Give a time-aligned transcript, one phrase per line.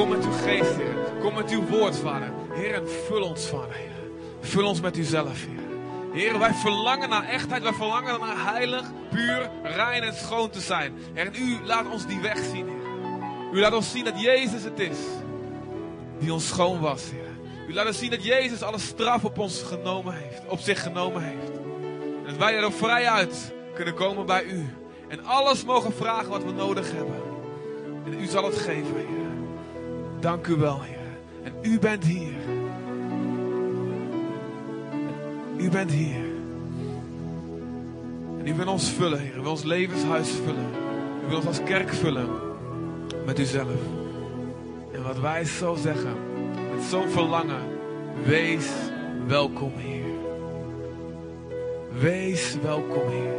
[0.00, 0.94] Kom met uw geest, Heer.
[1.20, 2.32] Kom met uw woord, Vader.
[2.52, 4.10] Heer, en vul ons, Vader, Heer.
[4.40, 5.66] Vul ons met uzelf, Heer.
[6.12, 7.62] Heer, wij verlangen naar echtheid.
[7.62, 10.94] Wij verlangen naar heilig, puur, rein en schoon te zijn.
[11.14, 13.52] Heer, en u laat ons die weg zien, Heer.
[13.52, 14.98] U laat ons zien dat Jezus het is
[16.18, 17.68] die ons schoon was, Heer.
[17.68, 21.22] U laat ons zien dat Jezus alle straf op ons genomen heeft, op zich genomen
[21.22, 21.50] heeft.
[22.16, 24.68] En dat wij er vrij uit kunnen komen bij u.
[25.08, 27.22] En alles mogen vragen wat we nodig hebben.
[28.04, 29.19] En u zal het geven, Heer.
[30.20, 30.96] Dank u wel, Heer.
[31.42, 32.32] En u bent hier.
[35.56, 36.24] U bent hier.
[38.38, 39.36] En u wil ons vullen, Heer.
[39.36, 40.70] U wil ons levenshuis vullen.
[41.24, 42.28] U wil ons als kerk vullen
[43.26, 43.80] met uzelf.
[44.92, 46.14] En wat wij zo zeggen,
[46.74, 47.62] met zo'n verlangen,
[48.24, 48.68] wees
[49.26, 50.04] welkom, Heer.
[51.92, 53.34] Wees welkom, Heer.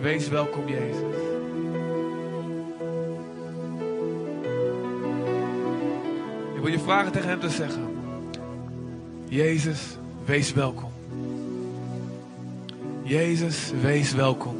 [0.00, 1.35] Wees welkom, Jezus.
[6.66, 7.96] Wil je vragen tegen hem te zeggen.
[9.28, 9.80] Jezus,
[10.24, 10.92] wees welkom.
[13.02, 14.56] Jezus, wees welkom.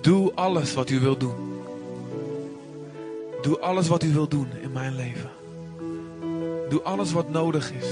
[0.00, 1.62] Doe alles wat u wilt doen.
[3.42, 5.30] Doe alles wat u wilt doen in mijn leven.
[6.68, 7.88] Doe alles wat nodig is.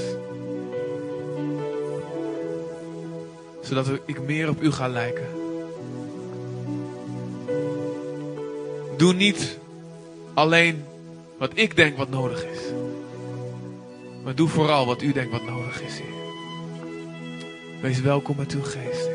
[3.60, 5.26] Zodat ik meer op u ga lijken.
[8.96, 9.58] Doe niet
[10.34, 10.84] alleen
[11.38, 12.60] wat ik denk wat nodig is.
[14.24, 16.16] Maar doe vooral wat u denkt wat nodig is, Heer.
[17.82, 19.10] Wees welkom met uw geest,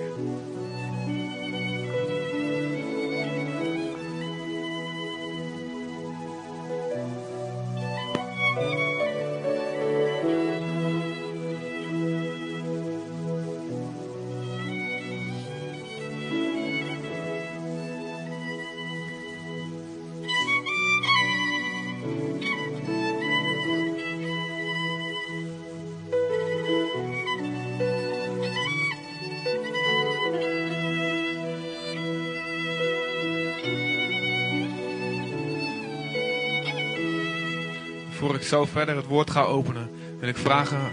[38.54, 40.92] zo verder het woord ga openen, wil ik vragen,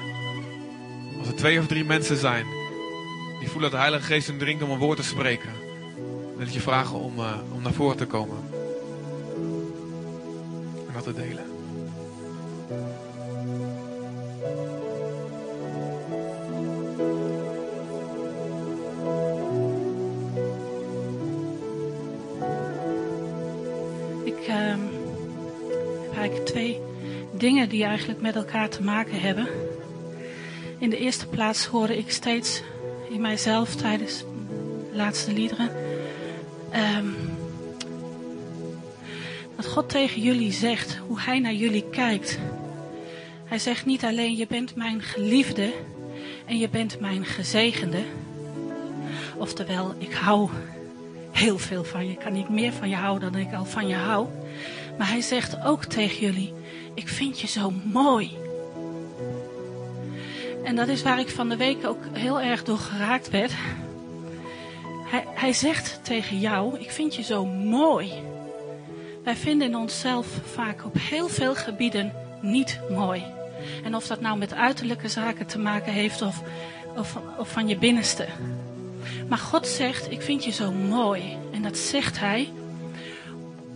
[1.19, 2.47] als er twee of drie mensen zijn
[3.39, 5.51] die voelen dat de Heilige Geest hun dringt om een woord te spreken,
[6.37, 8.37] wil ik je vragen om, uh, om naar voren te komen
[10.87, 11.45] en dat te delen.
[27.41, 29.49] Dingen die eigenlijk met elkaar te maken hebben.
[30.79, 32.63] In de eerste plaats hoorde ik steeds
[33.09, 35.71] in mijzelf tijdens de laatste liederen.
[36.97, 37.15] Um,
[39.57, 42.39] dat God tegen jullie zegt hoe Hij naar jullie kijkt.
[43.45, 45.73] Hij zegt niet alleen je bent mijn geliefde
[46.47, 48.03] en je bent mijn gezegende.
[49.37, 50.51] Oftewel, ik hou
[51.31, 52.13] heel veel van je.
[52.13, 54.27] Ik kan niet meer van je houden dan ik al van je hou.
[54.99, 56.53] Maar hij zegt ook tegen jullie:
[56.95, 58.37] Ik vind je zo mooi.
[60.65, 63.53] En dat is waar ik van de week ook heel erg door geraakt werd.
[65.05, 68.13] Hij, hij zegt tegen jou: Ik vind je zo mooi.
[69.25, 73.25] Wij vinden in onszelf vaak op heel veel gebieden niet mooi.
[73.85, 76.43] En of dat nou met uiterlijke zaken te maken heeft of,
[76.97, 78.27] of, of van je binnenste.
[79.29, 81.37] Maar God zegt: Ik vind je zo mooi.
[81.53, 82.53] En dat zegt Hij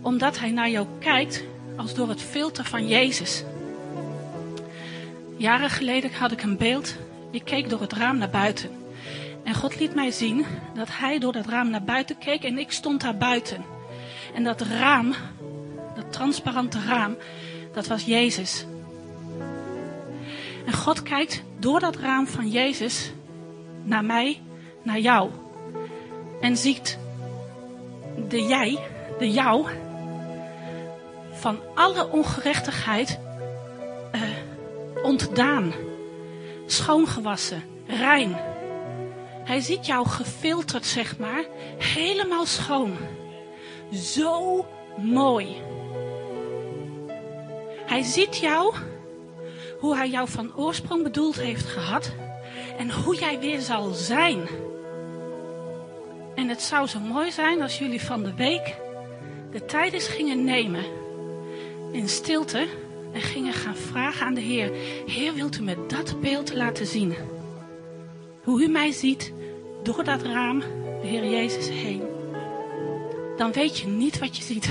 [0.01, 1.43] omdat Hij naar jou kijkt
[1.75, 3.43] als door het filter van Jezus.
[5.37, 6.95] Jaren geleden had ik een beeld.
[7.31, 8.69] Ik keek door het raam naar buiten.
[9.43, 12.71] En God liet mij zien dat Hij door dat raam naar buiten keek en ik
[12.71, 13.65] stond daar buiten.
[14.33, 15.13] En dat raam,
[15.95, 17.15] dat transparante raam,
[17.73, 18.65] dat was Jezus.
[20.65, 23.11] En God kijkt door dat raam van Jezus
[23.83, 24.41] naar mij,
[24.83, 25.29] naar jou.
[26.41, 26.97] En ziet
[28.29, 28.79] de jij,
[29.19, 29.67] de jou,
[31.45, 33.19] van alle ongerechtigheid
[34.15, 34.21] uh,
[35.03, 35.73] ontdaan.
[36.65, 38.35] Schoongewassen, rein.
[39.43, 41.43] Hij ziet jou gefilterd, zeg maar,
[41.77, 42.97] helemaal schoon.
[43.93, 44.65] Zo
[44.97, 45.61] mooi.
[47.85, 48.75] Hij ziet jou,
[49.79, 52.13] hoe hij jou van oorsprong bedoeld heeft gehad
[52.77, 54.47] en hoe jij weer zal zijn.
[56.35, 58.75] En het zou zo mooi zijn als jullie van de week
[59.51, 61.03] de tijd eens gingen nemen
[61.91, 62.67] in stilte
[63.13, 64.71] en gingen gaan vragen aan de Heer:
[65.05, 67.15] Heer, wilt u me dat beeld laten zien?
[68.43, 69.33] Hoe u mij ziet
[69.83, 70.59] door dat raam,
[71.01, 72.01] de Heer Jezus heen.
[73.37, 74.69] Dan weet je niet wat je ziet.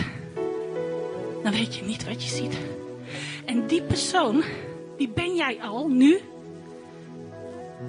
[1.42, 2.56] dan weet je niet wat je ziet.
[3.44, 4.42] En die persoon,
[4.96, 6.20] die ben jij al nu.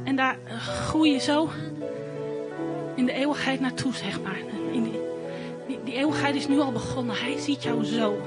[0.04, 1.50] En daar eh, groei je zo
[2.96, 4.40] in de eeuwigheid naartoe, zeg maar.
[4.72, 5.00] In die,
[5.68, 7.16] die, die eeuwigheid is nu al begonnen.
[7.16, 8.18] Hij ziet jou zo.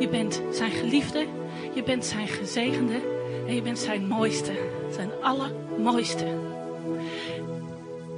[0.00, 1.26] Je bent zijn geliefde,
[1.74, 3.00] je bent zijn gezegende
[3.46, 4.52] en je bent zijn mooiste.
[4.90, 6.24] Zijn allermooiste.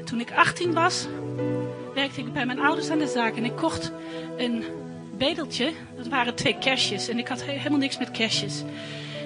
[0.05, 1.06] Toen ik 18 was,
[1.94, 3.93] werkte ik bij mijn ouders aan de zaak en ik kocht
[4.37, 4.64] een
[5.17, 5.73] bedeltje.
[5.96, 8.62] Dat waren twee kerstjes en ik had helemaal niks met kerstjes.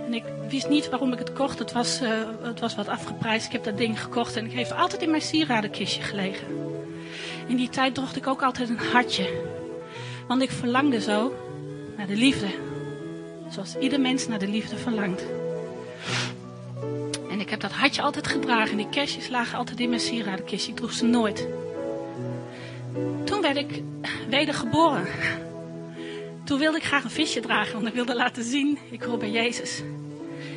[0.06, 1.58] En ik wist niet waarom ik het kocht.
[1.58, 2.10] Het was, uh,
[2.42, 3.46] het was wat afgeprijsd.
[3.46, 6.46] Ik heb dat ding gekocht en ik heeft altijd in mijn sieradenkistje gelegen.
[7.46, 9.28] In die tijd droeg ik ook altijd een hartje.
[10.28, 11.32] Want ik verlangde zo
[12.06, 12.46] de liefde.
[13.50, 15.24] Zoals ieder mens naar de liefde verlangt.
[17.30, 18.76] En ik heb dat hartje altijd gedragen.
[18.76, 20.70] Die kerstjes lagen altijd in mijn sieradenkistje.
[20.70, 21.46] Ik droeg ze nooit.
[23.24, 23.82] Toen werd ik
[24.28, 25.06] wedergeboren.
[26.44, 29.30] Toen wilde ik graag een visje dragen, want ik wilde laten zien, ik hoor bij
[29.30, 29.82] Jezus.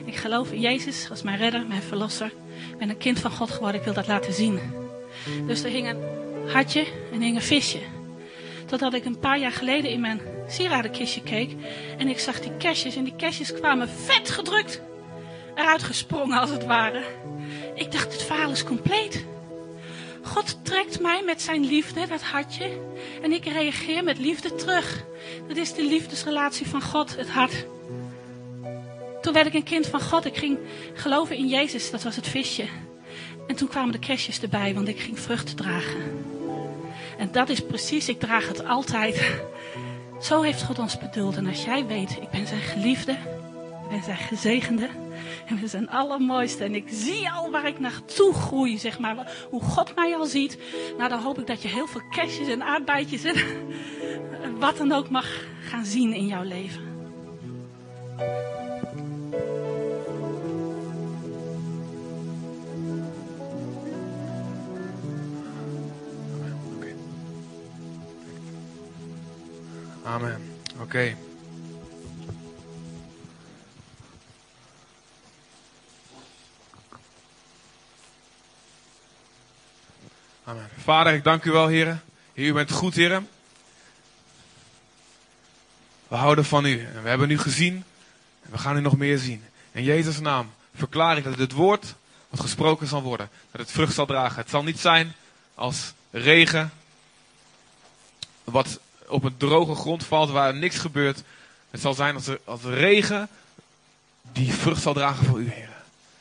[0.06, 2.32] Ik geloof in Jezus als mijn redder, mijn verlosser.
[2.72, 4.60] Ik ben een kind van God geworden, ik wil dat laten zien.
[5.48, 6.04] Dus er hing een
[6.48, 7.80] hartje en hing een visje.
[8.66, 11.56] Totdat ik een paar jaar geleden in mijn sieradenkistje keek
[11.98, 14.82] en ik zag die kerstjes en die kerstjes kwamen vet gedrukt
[15.56, 17.04] eruit gesprongen als het ware.
[17.76, 19.26] Ik dacht, het verhaal is compleet.
[20.22, 22.70] God trekt mij met zijn liefde, dat hartje,
[23.22, 25.04] en ik reageer met liefde terug.
[25.48, 27.66] Dat is de liefdesrelatie van God, het hart.
[29.22, 30.26] Toen werd ik een kind van God.
[30.26, 30.58] Ik ging
[30.94, 32.66] geloven in Jezus, dat was het visje.
[33.48, 36.26] En toen kwamen de kerstjes erbij, want ik ging vruchten dragen.
[37.18, 39.42] En dat is precies, ik draag het altijd.
[40.22, 41.36] Zo heeft God ons bedoeld.
[41.36, 44.90] En als jij weet, ik ben zijn geliefde, ik ben zijn gezegende.
[45.46, 46.64] En we zijn allermooiste.
[46.64, 49.32] En ik zie al waar ik naartoe groei, zeg maar.
[49.50, 50.58] Hoe God mij al ziet.
[50.98, 53.36] Nou, dan hoop ik dat je heel veel kerstjes en aardbeidjes en
[54.60, 55.28] wat dan ook mag
[55.62, 56.82] gaan zien in jouw leven.
[70.10, 70.62] Amen.
[70.80, 71.16] Oké.
[80.44, 80.70] Amen.
[80.78, 82.02] Vader, ik dank u wel, heren.
[82.34, 83.30] Heer, u bent goed, heren.
[86.08, 86.86] We houden van u.
[86.86, 87.84] En we hebben u gezien.
[88.42, 89.44] En we gaan u nog meer zien.
[89.72, 91.96] In Jezus' naam verklaar ik dat het woord
[92.30, 94.42] wat gesproken zal worden, dat het vrucht zal dragen.
[94.42, 95.14] Het zal niet zijn
[95.56, 96.72] als regen,
[98.44, 98.80] wat
[99.10, 101.24] op een droge grond valt waar niks gebeurt.
[101.70, 103.28] Het zal zijn als, als regen
[104.32, 105.70] die vrucht zal dragen voor u, Heer.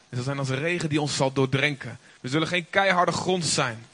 [0.08, 1.98] Het zal zijn als regen die ons zal doordrenken.
[2.20, 3.86] We zullen geen keiharde grond zijn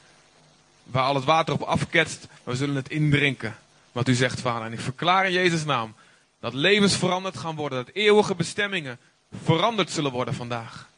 [0.83, 3.55] waar al het water op afketst, maar we zullen het indrinken.
[3.91, 4.65] Wat u zegt, Vader.
[4.65, 5.95] En ik verklaar in Jezus' naam
[6.39, 8.99] dat levens veranderd gaan worden, dat eeuwige bestemmingen
[9.43, 10.89] veranderd zullen worden vandaag.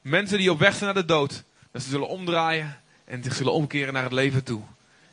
[0.00, 3.52] Mensen die op weg zijn naar de dood, dat ze zullen omdraaien en zich zullen
[3.52, 4.62] omkeren naar het leven toe.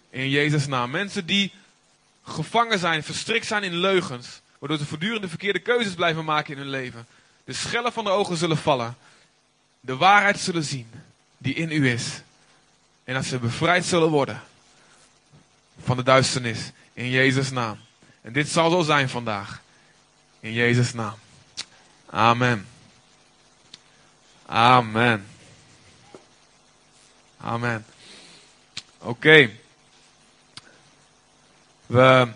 [0.10, 0.92] In Jezus' naam.
[0.92, 1.52] Mensen die
[2.28, 6.60] gevangen zijn, verstrikt zijn in leugens, waardoor ze voortdurend de verkeerde keuzes blijven maken in
[6.60, 7.08] hun leven.
[7.44, 8.98] De schellen van de ogen zullen vallen,
[9.80, 10.90] de waarheid zullen zien
[11.38, 12.22] die in u is.
[13.04, 14.42] En dat ze bevrijd zullen worden
[15.84, 16.72] van de duisternis.
[16.94, 17.80] In Jezus' naam.
[18.22, 19.62] En dit zal zo zijn vandaag.
[20.40, 21.16] In Jezus' naam.
[22.06, 22.68] Amen.
[24.46, 25.28] Amen.
[27.38, 27.86] Amen.
[28.98, 29.50] Oké.
[31.88, 32.32] We uh,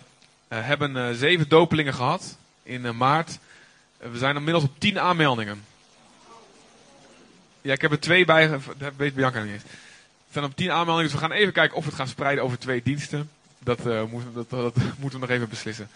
[0.48, 3.40] hebben uh, zeven dopelingen gehad in uh, maart.
[3.98, 5.66] we zijn inmiddels op tien aanmeldingen.
[7.62, 8.60] Ja, ik heb er twee bij.
[8.78, 9.64] Dat weet Bianca niet eens.
[9.64, 12.44] Er zijn op tien aanmeldingen, dus we gaan even kijken of we het gaan spreiden
[12.44, 13.30] over twee diensten.
[13.60, 15.90] Dat, uh, moet, dat, moeten we nog even beslissen.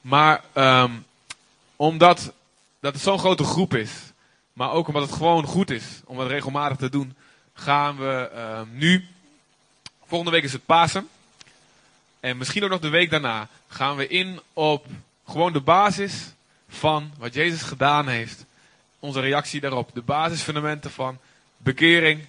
[0.00, 1.04] Maar um,
[1.76, 2.32] omdat
[2.80, 3.90] dat het zo'n grote groep is,
[4.52, 7.16] maar ook omdat het gewoon goed is om het regelmatig te doen,
[7.54, 9.04] gaan we uh, nu.
[10.06, 11.08] Volgende week is het Pasen.
[12.26, 14.86] En misschien ook nog de week daarna gaan we in op
[15.26, 16.32] gewoon de basis
[16.68, 18.44] van wat Jezus gedaan heeft.
[19.00, 19.90] Onze reactie daarop.
[19.94, 21.18] De basisfundamenten van
[21.56, 22.24] bekering,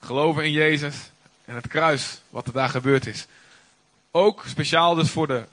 [0.00, 0.96] Geloven in Jezus
[1.44, 3.26] en het kruis, wat er daar gebeurd is.
[4.10, 5.44] Ook speciaal dus voor de,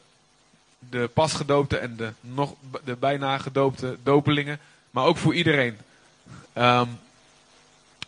[0.79, 4.59] de pasgedoopte en de, nog, de bijna gedoopte dopelingen.
[4.89, 5.77] Maar ook voor iedereen.
[6.57, 6.99] Um,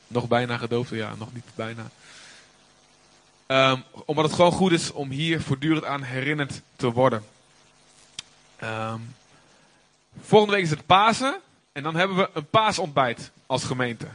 [0.07, 1.89] nog bijna gedoopte, ja, nog niet bijna.
[3.47, 7.23] Um, omdat het gewoon goed is om hier voortdurend aan herinnerd te worden.
[8.63, 9.15] Um,
[10.21, 11.41] volgende week is het Pasen.
[11.73, 14.07] En dan hebben we een paasontbijt als gemeente.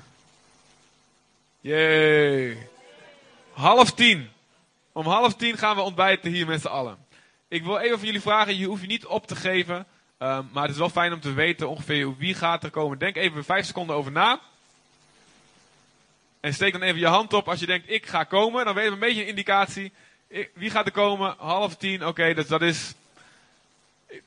[1.60, 2.58] Jee.
[3.52, 4.28] Half tien.
[4.92, 6.96] Om half tien gaan we ontbijten hier met z'n allen.
[7.48, 9.86] ik wil even van jullie vragen, je hoeft je niet op te geven.
[10.18, 12.98] ehm, maar het is wel fijn om te weten ongeveer wie gaat er komen.
[12.98, 14.40] Denk even vijf seconden over na.
[16.40, 18.64] En steek dan even je hand op als je denkt, ik ga komen.
[18.64, 19.92] Dan weten we een beetje een indicatie.
[20.54, 21.34] Wie gaat er komen?
[21.38, 22.94] Half tien, oké, dus dat is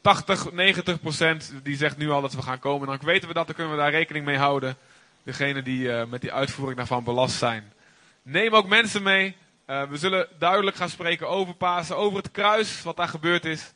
[0.01, 1.53] 80, 90 procent.
[1.63, 2.87] Die zegt nu al dat we gaan komen.
[2.87, 4.77] Dan weten we dat, dan kunnen we daar rekening mee houden.
[5.23, 7.73] Degene die eh, met die uitvoering daarvan belast zijn.
[8.21, 9.35] Neem ook mensen mee.
[9.65, 13.73] Eh, we zullen duidelijk gaan spreken over Pasen, over het kruis, wat daar gebeurd is.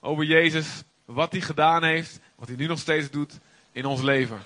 [0.00, 3.38] Over Jezus, wat hij gedaan heeft, wat hij nu nog steeds doet
[3.72, 4.38] in ons leven.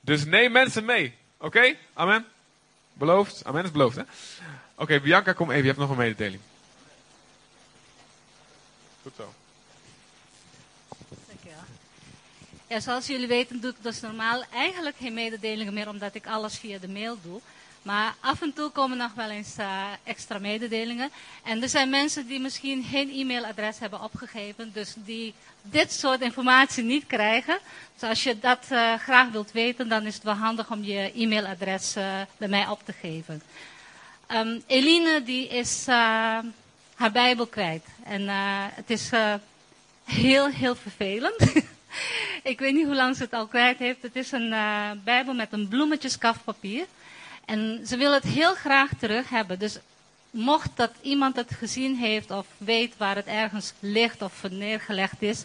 [0.00, 1.14] Dus neem mensen mee.
[1.38, 1.74] Oké?
[1.92, 2.26] Amen?
[3.02, 3.44] Beloofd?
[3.44, 4.02] Amen is beloofd, hè?
[4.74, 5.62] Oké, Bianca, kom even.
[5.62, 6.42] Je hebt nog een mededeling.
[9.02, 9.32] Goed zo.
[11.26, 11.64] Dankjewel.
[12.66, 16.58] Ja, zoals jullie weten doe ik dus normaal eigenlijk geen mededelingen meer, omdat ik alles
[16.58, 17.40] via de mail doe.
[17.82, 21.10] Maar af en toe komen nog wel eens eh, extra mededelingen.
[21.44, 26.84] En er zijn mensen die misschien geen e-mailadres hebben opgegeven, dus die dit soort informatie
[26.84, 27.58] niet krijgen.
[27.98, 31.12] Dus als je dat eh, graag wilt weten, dan is het wel handig om je
[31.14, 33.42] e-mailadres eh, bij mij op te geven.
[34.26, 37.84] Ehm, Eline die is haar Bijbel kwijt.
[38.04, 38.28] En
[38.74, 39.10] het is
[40.04, 41.52] heel, heel vervelend.
[42.52, 44.02] ik weet niet hoe lang ze het al kwijt heeft.
[44.02, 44.54] Het is een
[45.04, 46.86] Bijbel met een bloemetjeskaftpapier.
[47.44, 49.58] En ze wil het heel graag terug hebben.
[49.58, 49.78] Dus
[50.30, 55.44] mocht dat iemand het gezien heeft of weet waar het ergens ligt of neergelegd is,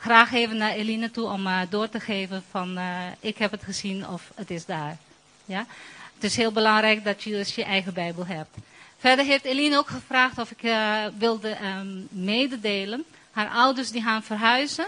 [0.00, 3.62] graag even naar Eline toe om eh, door te geven van eh, ik heb het
[3.62, 4.96] gezien of het is daar.
[5.44, 5.66] Ja?
[6.14, 8.56] Het is heel belangrijk dat je dus je eigen Bijbel hebt.
[8.98, 13.04] Verder heeft Eline ook gevraagd of ik eh, wilde ehm, mededelen.
[13.30, 14.86] Haar ouders die gaan verhuizen.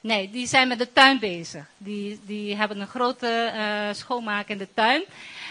[0.00, 1.64] Nee, die zijn met de tuin bezig.
[1.76, 3.52] Die, die hebben een grote
[3.92, 5.02] schoonmaak in de tuin.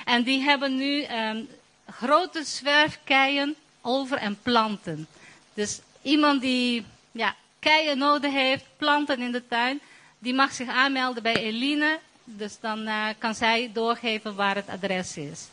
[0.06, 1.42] En die hebben nu ehm,
[1.90, 5.08] grote zwerfkeien over en planten.
[5.54, 9.82] Dus iemand die ja, keien nodig heeft, planten in de tuin,
[10.20, 12.00] die mag zich aanmelden bij Eline.
[12.24, 15.48] Dus dan eh, kan zij doorgeven waar het adres is.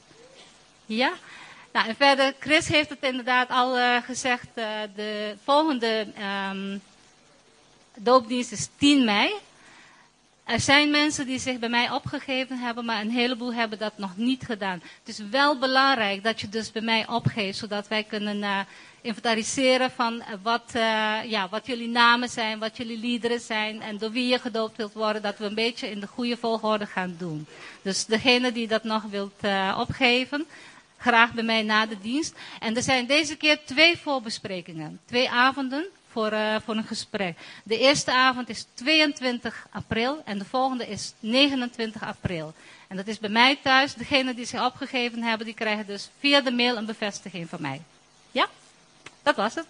[0.87, 1.13] Ja?
[1.73, 4.47] Nou, en verder, Chris heeft het inderdaad al eh, gezegd.
[4.55, 6.79] eh, de volgende ehm,
[7.97, 9.33] doopdienst is 10 mei.
[10.51, 14.17] Er zijn mensen die zich bij mij opgegeven hebben, maar een heleboel hebben dat nog
[14.17, 14.83] niet gedaan.
[14.99, 18.59] Het is wel belangrijk dat je dus bij mij opgeeft, zodat wij kunnen eh,
[19.01, 23.99] inventariseren van eh, wat, eh, ja, wat jullie namen zijn, wat jullie liederen zijn en
[23.99, 27.15] door wie je gedoopt wilt worden, dat we een beetje in de goede volgorde gaan
[27.19, 27.47] doen.
[27.83, 29.41] Dus degene die dat nog wilt
[29.77, 30.47] opgeven,
[30.99, 32.35] graag bij mij na de dienst.
[32.61, 37.39] En er zijn deze keer twee voorbesprekingen, twee avonden voor, eh, voor een gesprek.
[37.65, 42.55] De eerste avond is 22 april en de volgende is 29 april.
[42.89, 43.95] En dat is bij mij thuis.
[43.95, 47.83] Degenen die zich opgegeven hebben, die krijgen dus via de mail een bevestiging van mij.
[48.31, 48.49] Ja,
[49.23, 49.67] dat was het.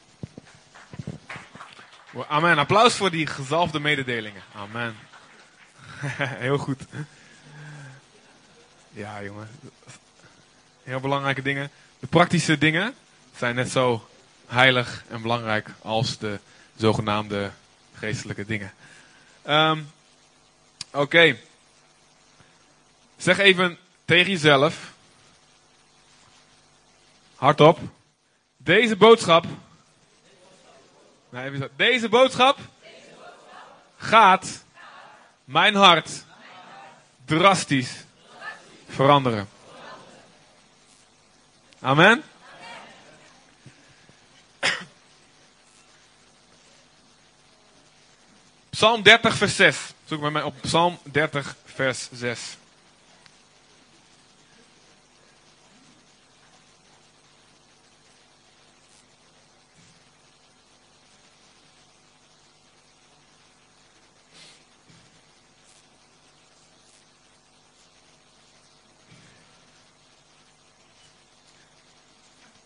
[2.29, 2.59] Amen.
[2.59, 4.43] Applaus voor die gezalfde mededelingen.
[4.55, 4.97] Amen.
[6.45, 6.83] Heel goed.
[8.93, 9.49] Ja, jongen.
[10.83, 11.71] Heel belangrijke dingen.
[11.99, 12.95] De praktische dingen
[13.37, 14.10] zijn net zo
[14.51, 16.39] heilig en belangrijk als de
[16.77, 17.51] zogenaamde
[17.95, 18.73] geestelijke dingen.
[19.43, 19.81] Ehm,
[20.93, 21.37] Oké.
[23.17, 24.93] Zeg even tegen jezelf.
[27.35, 27.79] Hardop.
[28.57, 29.45] Deze boodschap.
[31.29, 31.69] Nee.
[31.77, 32.59] Deze boodschap
[33.97, 34.65] gaat
[35.45, 36.25] mijn hart
[37.25, 38.05] drastisch
[38.89, 39.49] veranderen.
[41.81, 42.23] Amen.
[48.81, 49.77] Psalm 30, vers 6.
[50.05, 52.57] Zoek met mij op Psalm 30, vers 6.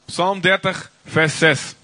[0.04, 1.74] Psalm 30, vers 6.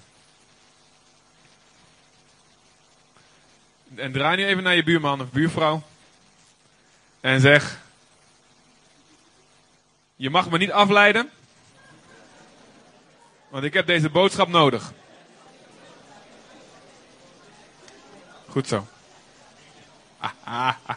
[3.95, 5.83] En draai nu even naar je buurman of buurvrouw.
[7.19, 7.79] En zeg:
[10.15, 11.29] Je mag me niet afleiden.
[13.49, 14.93] Want ik heb deze boodschap nodig.
[18.47, 18.87] Goed zo.
[20.17, 20.95] Ah, ah, ah.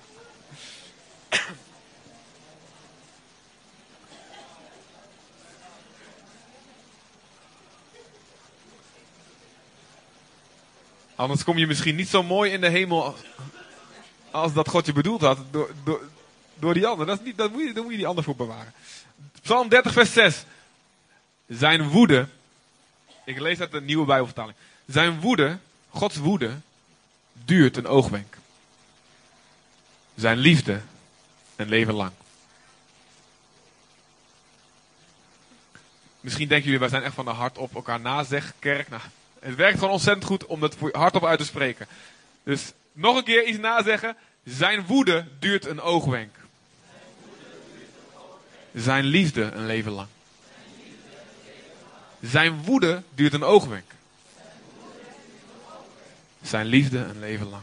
[11.16, 13.16] Anders kom je misschien niet zo mooi in de hemel
[14.30, 16.08] als, dat God je bedoeld had door, door,
[16.54, 17.06] door die ander.
[17.06, 18.72] Dat is niet, dat moet je, die ander voor bewaren.
[19.42, 20.44] Psalm 30 vers 6.
[21.48, 22.28] Zijn woede,
[23.24, 24.56] ik lees uit de nieuwe Bijbelvertaling.
[24.86, 25.58] Zijn woede
[25.94, 26.60] Gods woede
[27.32, 28.36] duurt een oogwenk.
[30.14, 30.80] Zijn liefde
[31.56, 32.12] een leven lang.
[36.20, 38.88] Misschien denken jullie, wij zijn echt van de hart op elkaar nazeg kerk.
[38.88, 39.02] Nou,
[39.44, 41.86] het werkt gewoon ontzettend goed om dat hardop uit te spreken.
[42.42, 44.16] Dus nog een keer iets nazeggen.
[44.44, 46.34] Zijn woede duurt een oogwenk.
[48.74, 50.08] Zijn liefde een leven lang.
[52.20, 53.90] Zijn woede duurt een oogwenk.
[56.42, 57.62] Zijn liefde een leven lang.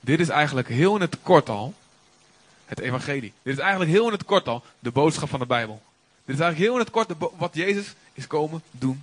[0.00, 1.74] Dit is eigenlijk heel in het kort al
[2.64, 3.32] het evangelie.
[3.42, 5.82] Dit is eigenlijk heel in het kort al de boodschap van de Bijbel.
[6.24, 9.02] Dit is eigenlijk heel in het kort wat Jezus is komen doen.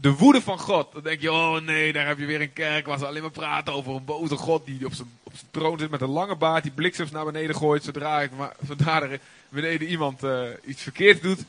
[0.00, 0.92] De woede van God.
[0.92, 3.30] Dan denk je, oh nee, daar heb je weer een kerk waar ze alleen maar
[3.30, 6.36] praten over een boze God die op zijn, op zijn troon zit met een lange
[6.36, 8.30] baard, die bliksems naar beneden gooit zodra, ik,
[8.66, 11.40] zodra er beneden iemand uh, iets verkeerd doet.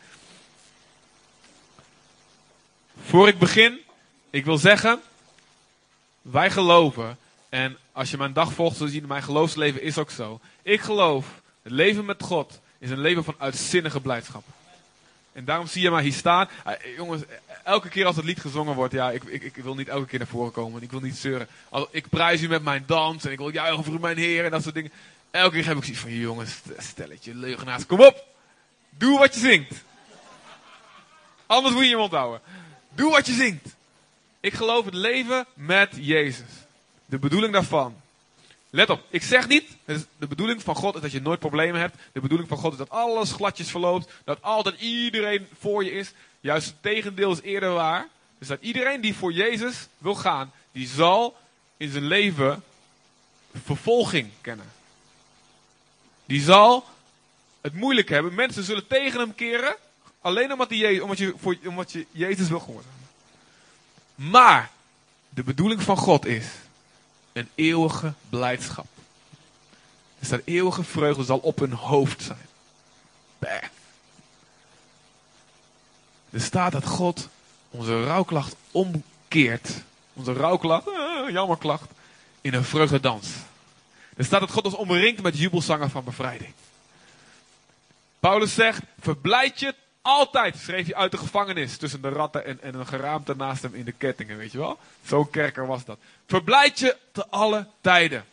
[3.01, 3.79] Voor ik begin,
[4.29, 5.01] ik wil zeggen,
[6.21, 7.17] wij geloven,
[7.49, 10.39] en als je mijn dag volgt, zul je zien, mijn geloofsleven is ook zo.
[10.61, 11.25] Ik geloof,
[11.61, 14.43] het leven met God is een leven van uitzinnige blijdschap.
[15.31, 16.49] En daarom zie je maar hier staan.
[16.67, 17.21] Uh, jongens,
[17.63, 20.19] elke keer als het lied gezongen wordt, ja, ik, ik, ik, wil niet elke keer
[20.19, 20.81] naar voren komen.
[20.81, 21.47] Ik wil niet zeuren.
[21.91, 24.63] Ik prijs u met mijn dans en ik wil juichen voor mijn Heer en dat
[24.63, 24.91] soort dingen.
[25.31, 28.25] Elke keer heb ik zoiets van, jongens, stelletje leugenaars, kom op.
[28.89, 29.83] Doe wat je zingt.
[31.45, 32.41] Anders moet je je mond houden.
[32.89, 33.75] Doe wat je zingt.
[34.39, 36.49] Ik geloof het leven met Jezus.
[37.05, 37.95] De bedoeling daarvan.
[38.69, 39.77] Let op, ik zeg niet,
[40.17, 41.95] de bedoeling van God is dat je nooit problemen hebt.
[42.11, 44.11] De bedoeling van God is dat alles gladjes verloopt.
[44.23, 46.11] Dat altijd iedereen voor je is.
[46.39, 48.07] Juist het tegendeel is eerder waar.
[48.37, 51.37] Dus dat iedereen die voor Jezus wil gaan, die zal
[51.77, 52.63] in zijn leven
[53.63, 54.71] vervolging kennen.
[56.25, 56.85] Die zal
[57.61, 58.33] het moeilijk hebben.
[58.33, 59.75] Mensen zullen tegen hem keren.
[60.21, 63.07] Alleen omdat, die, omdat, je, voor, omdat je Jezus wil gehoorzamen.
[64.15, 64.71] Maar
[65.29, 66.45] de bedoeling van God is
[67.33, 68.87] een eeuwige blijdschap.
[70.19, 72.47] Dus dat eeuwige vreugde zal op hun hoofd zijn.
[76.29, 77.29] Er staat dat God
[77.69, 79.69] onze rouwklacht omkeert.
[80.13, 81.91] Onze rouwklacht, eh, jammerklacht,
[82.41, 83.27] in een vreugdedans.
[84.15, 86.53] Er staat dat God ons omringt met jubelzangen van bevrijding.
[88.19, 89.75] Paulus zegt, verblijd je
[90.09, 93.75] altijd, schreef hij uit de gevangenis tussen de ratten en, en een geraamte naast hem
[93.75, 94.79] in de kettingen, weet je wel?
[95.05, 95.99] Zo'n kerker was dat.
[96.27, 98.25] Verblijd je te alle tijden.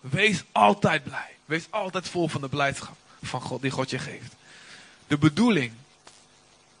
[0.00, 1.36] Wees altijd blij.
[1.44, 4.34] Wees altijd vol van de blijdschap van God die God je geeft.
[5.06, 5.72] De bedoeling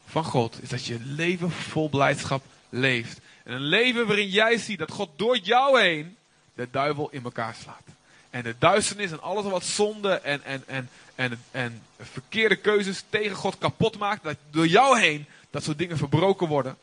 [0.06, 3.20] van God is dat je leven vol blijdschap leeft.
[3.44, 6.16] En een leven waarin jij ziet dat God door jou heen
[6.54, 7.82] de duivel in elkaar slaat.
[8.30, 13.36] En de duisternis en alles wat zonde en, en, en, en, en verkeerde keuzes tegen
[13.36, 14.22] God kapot maakt.
[14.22, 16.76] Dat door jou heen dat soort dingen verbroken worden.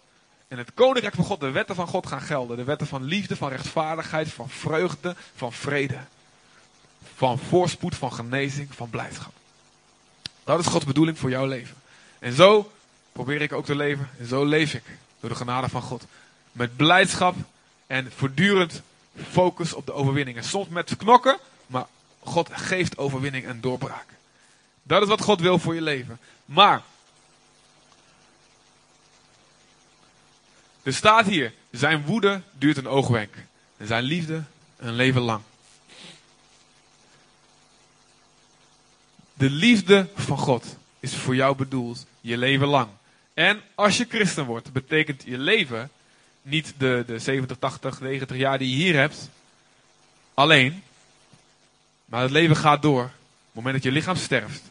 [0.47, 2.57] En het koninkrijk van God, de wetten van God gaan gelden.
[2.57, 5.97] De wetten van liefde, van rechtvaardigheid, van vreugde, van vrede.
[7.15, 9.33] Van voorspoed, van genezing, van blijdschap.
[10.43, 11.75] Dat is Gods bedoeling voor jouw leven.
[12.19, 12.71] En zo
[13.11, 14.09] probeer ik ook te leven.
[14.19, 14.83] En zo leef ik.
[15.19, 16.05] Door de genade van God.
[16.51, 17.35] Met blijdschap
[17.87, 18.81] en voortdurend
[19.29, 20.37] focus op de overwinning.
[20.37, 21.85] En soms met knokken, maar
[22.19, 24.05] God geeft overwinning en doorbraak.
[24.83, 26.19] Dat is wat God wil voor je leven.
[26.45, 26.81] Maar,
[30.83, 33.35] er staat hier, zijn woede duurt een oogwenk.
[33.77, 34.43] En zijn liefde
[34.77, 35.41] een leven lang.
[39.33, 42.89] De liefde van God is voor jou bedoeld je leven lang.
[43.33, 45.91] En als je christen wordt, betekent je leven
[46.45, 49.29] niet de, de 70, 80, 90 jaar die je hier hebt.
[50.33, 50.83] Alleen.
[52.05, 53.03] Maar het leven gaat door.
[53.03, 53.11] Op
[53.45, 54.61] het moment dat je lichaam sterft.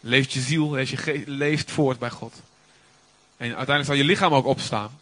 [0.00, 2.34] Leeft je ziel, leeft, je leeft voort bij God.
[3.36, 5.00] En uiteindelijk zal je lichaam ook opstaan.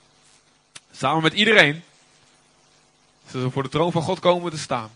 [0.92, 1.82] Samen met iedereen.
[3.30, 4.90] Zullen we voor de troon van God komen te staan.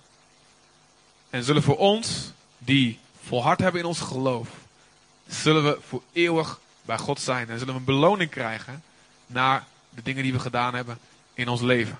[1.31, 4.49] En zullen voor ons, die volhard hebben in ons geloof.
[5.29, 7.49] Zullen we voor eeuwig bij God zijn.
[7.49, 8.83] En zullen we een beloning krijgen
[9.27, 10.99] naar de dingen die we gedaan hebben
[11.35, 11.99] in ons leven.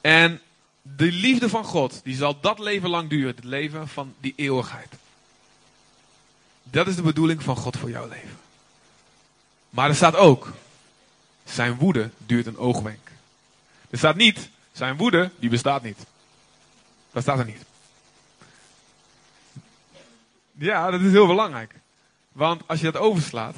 [0.00, 0.40] En
[0.82, 3.34] de liefde van God, die zal dat leven lang duren.
[3.34, 4.92] Het leven van die eeuwigheid.
[6.62, 8.38] Dat is de bedoeling van God voor jouw leven.
[9.70, 10.52] Maar er staat ook,
[11.44, 13.10] zijn woede duurt een oogwenk.
[13.90, 15.98] Er staat niet, zijn woede, die bestaat niet.
[17.12, 17.64] Dat staat er niet.
[20.52, 21.74] Ja, dat is heel belangrijk.
[22.32, 23.54] Want als je dat overslaat,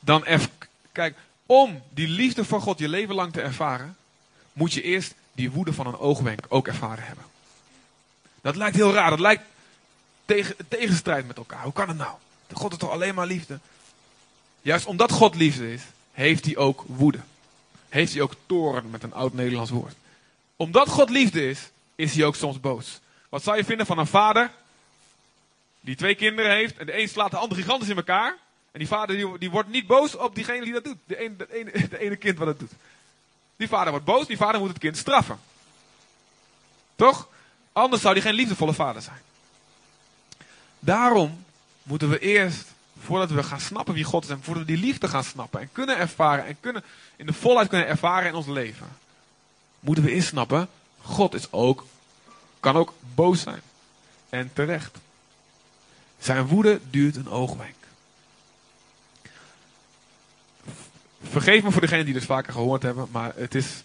[0.00, 0.50] dan even,
[0.92, 3.96] kijk, om die liefde van God je leven lang te ervaren,
[4.52, 7.24] moet je eerst die woede van een oogwenk ook ervaren hebben.
[8.40, 9.42] Dat lijkt heel raar, dat lijkt
[10.24, 11.62] tegen, tegenstrijd met elkaar.
[11.62, 12.16] Hoe kan het nou?
[12.52, 13.58] God is toch alleen maar liefde?
[14.62, 15.82] Juist omdat God liefde is,
[16.12, 17.18] heeft hij ook woede.
[17.88, 19.94] Heeft hij ook toren met een oud Nederlands woord.
[20.56, 23.00] Omdat God liefde is, is hij ook soms boos.
[23.28, 24.50] Wat zou je vinden van een vader
[25.80, 28.36] die twee kinderen heeft en de een slaat de ander gigantisch in elkaar?
[28.72, 30.96] En die vader die, die wordt niet boos op diegene die dat doet.
[31.04, 32.72] De ene, de, ene, ene kind wat dat doet.
[33.56, 35.38] Die vader wordt boos, die vader moet het kind straffen.
[36.96, 37.28] Toch?
[37.72, 39.20] Anders zou hij geen liefdevolle vader zijn.
[40.78, 41.44] Daarom
[41.82, 45.08] moeten we eerst, voordat we gaan snappen wie God is en voordat we die liefde
[45.08, 46.84] gaan snappen en kunnen ervaren en kunnen
[47.16, 48.88] in de volheid kunnen ervaren in ons leven,
[49.80, 50.68] moeten we eerst snappen,
[51.02, 51.84] God is ook,
[52.60, 53.62] kan ook boos zijn.
[54.28, 54.98] En terecht.
[56.18, 57.74] Zijn woede duurt een oogwenk.
[61.22, 63.82] Vergeef me voor degenen die dit vaker gehoord hebben, maar het is.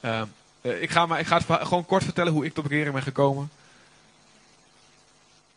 [0.00, 0.22] Uh,
[0.60, 3.50] ik, ga maar, ik ga het gewoon kort vertellen hoe ik tot bekering ben gekomen.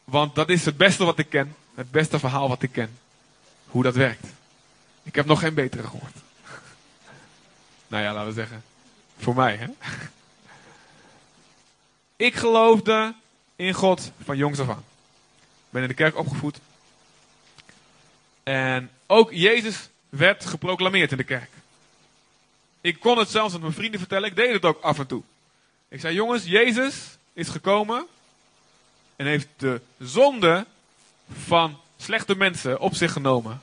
[0.04, 1.56] Want dat is het beste wat ik ken.
[1.76, 2.98] Het beste verhaal wat ik ken.
[3.66, 4.28] Hoe dat werkt.
[5.04, 6.16] Ik heb nog geen betere gehoord.
[7.88, 8.64] nou ja, laten we zeggen.
[9.18, 9.68] Voor mij, hè.
[12.26, 13.14] ik geloofde
[13.56, 14.84] in God van jongs af aan.
[15.70, 16.60] Ben in de kerk opgevoed.
[18.44, 21.50] En ook Jezus werd geproclameerd in de kerk.
[22.82, 24.30] Ik kon het zelfs aan mijn vrienden vertellen.
[24.30, 25.24] Ik deed het ook af en toe.
[25.88, 28.08] Ik zei, jongens, Jezus is gekomen
[29.16, 30.66] en heeft de zonde
[31.32, 33.62] van slechte mensen op zich genomen.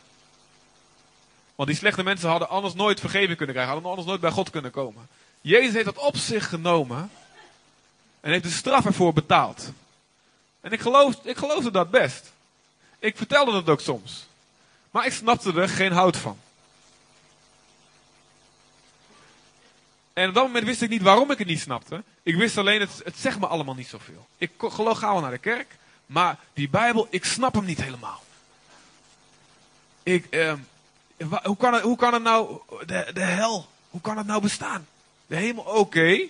[1.54, 4.50] Want die slechte mensen hadden anders nooit vergeving kunnen krijgen, hadden anders nooit bij God
[4.50, 5.08] kunnen komen.
[5.40, 7.10] Jezus heeft dat op zich genomen
[8.20, 9.72] en heeft de straf ervoor betaald.
[10.60, 12.32] En ik, geloof, ik geloofde dat best.
[12.98, 14.26] Ik vertelde dat ook soms.
[14.96, 16.38] Maar ik snapte er geen hout van.
[20.12, 22.02] En op dat moment wist ik niet waarom ik het niet snapte.
[22.22, 24.26] Ik wist alleen, het, het zegt me allemaal niet zoveel.
[24.38, 28.22] Ik geloof gauw naar de kerk, maar die Bijbel, ik snap hem niet helemaal.
[30.02, 30.54] Ik, eh,
[31.42, 34.86] hoe, kan het, hoe kan het nou, de, de hel, hoe kan het nou bestaan?
[35.26, 36.20] De hemel, oké,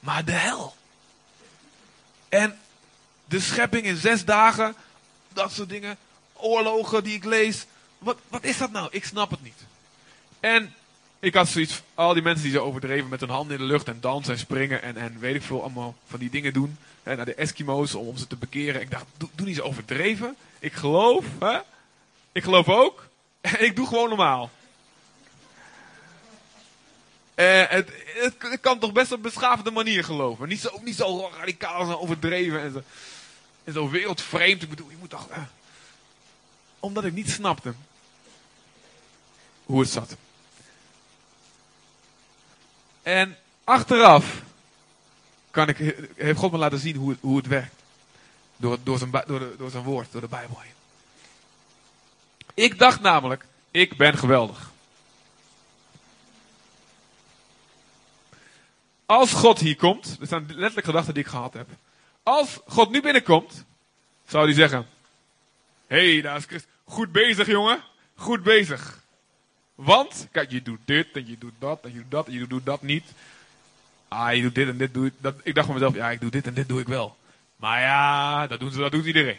[0.00, 0.76] maar de hel.
[2.28, 2.58] En
[3.24, 4.74] de schepping in zes dagen,
[5.32, 5.98] dat soort dingen,
[6.32, 7.66] oorlogen die ik lees.
[8.06, 8.88] Wat, wat is dat nou?
[8.90, 9.64] Ik snap het niet.
[10.40, 10.74] En
[11.18, 13.88] ik had zoiets, al die mensen die zo overdreven met hun handen in de lucht
[13.88, 16.78] en dansen en springen en, en weet ik veel, allemaal van die dingen doen.
[17.02, 18.80] Naar de Eskimo's om, ze te bekeren.
[18.80, 20.36] Ik dacht, doe, niet zo overdreven.
[20.58, 21.58] Ik geloof, hè?
[22.32, 23.08] Ik geloof ook.
[23.40, 24.50] En ik doe gewoon normaal.
[27.34, 27.90] Eh, het,
[28.38, 30.48] het, kan toch best op een beschaafde manier geloven.
[30.48, 32.82] Niet zo, niet zo radicaal, zo overdreven en zo,
[33.64, 34.62] en zo wereldvreemd.
[34.62, 35.28] Ik bedoel, je moet toch...
[36.80, 37.74] Omdat ik niet snapte
[39.66, 40.16] hoe het zat.
[43.02, 44.42] En achteraf
[45.50, 47.74] kan ik, heeft God me laten zien hoe het, hoe het werkt.
[48.56, 50.72] Door, door, zijn, door, door zijn woord, door de Bijbel heen.
[52.54, 54.70] Ik dacht namelijk, ik ben geweldig.
[59.06, 61.68] Als God hier komt, dat zijn letterlijk gedachten die ik gehad heb.
[62.22, 63.64] Als God nu binnenkomt,
[64.26, 64.86] zou hij zeggen:
[65.86, 66.70] Hé, hey, daar is Christus.
[66.84, 67.82] Goed bezig, jongen.
[68.14, 69.04] Goed bezig.
[69.76, 72.46] Want, kijk, je doet dit en je doet dat en je doet dat en je
[72.46, 73.04] doet dat niet.
[74.08, 75.12] Ah, je doet dit en dit doe ik.
[75.18, 77.16] Dat, ik dacht van mezelf, ja, ik doe dit en dit doe ik wel.
[77.56, 79.38] Maar ja, dat, doen ze, dat doet iedereen.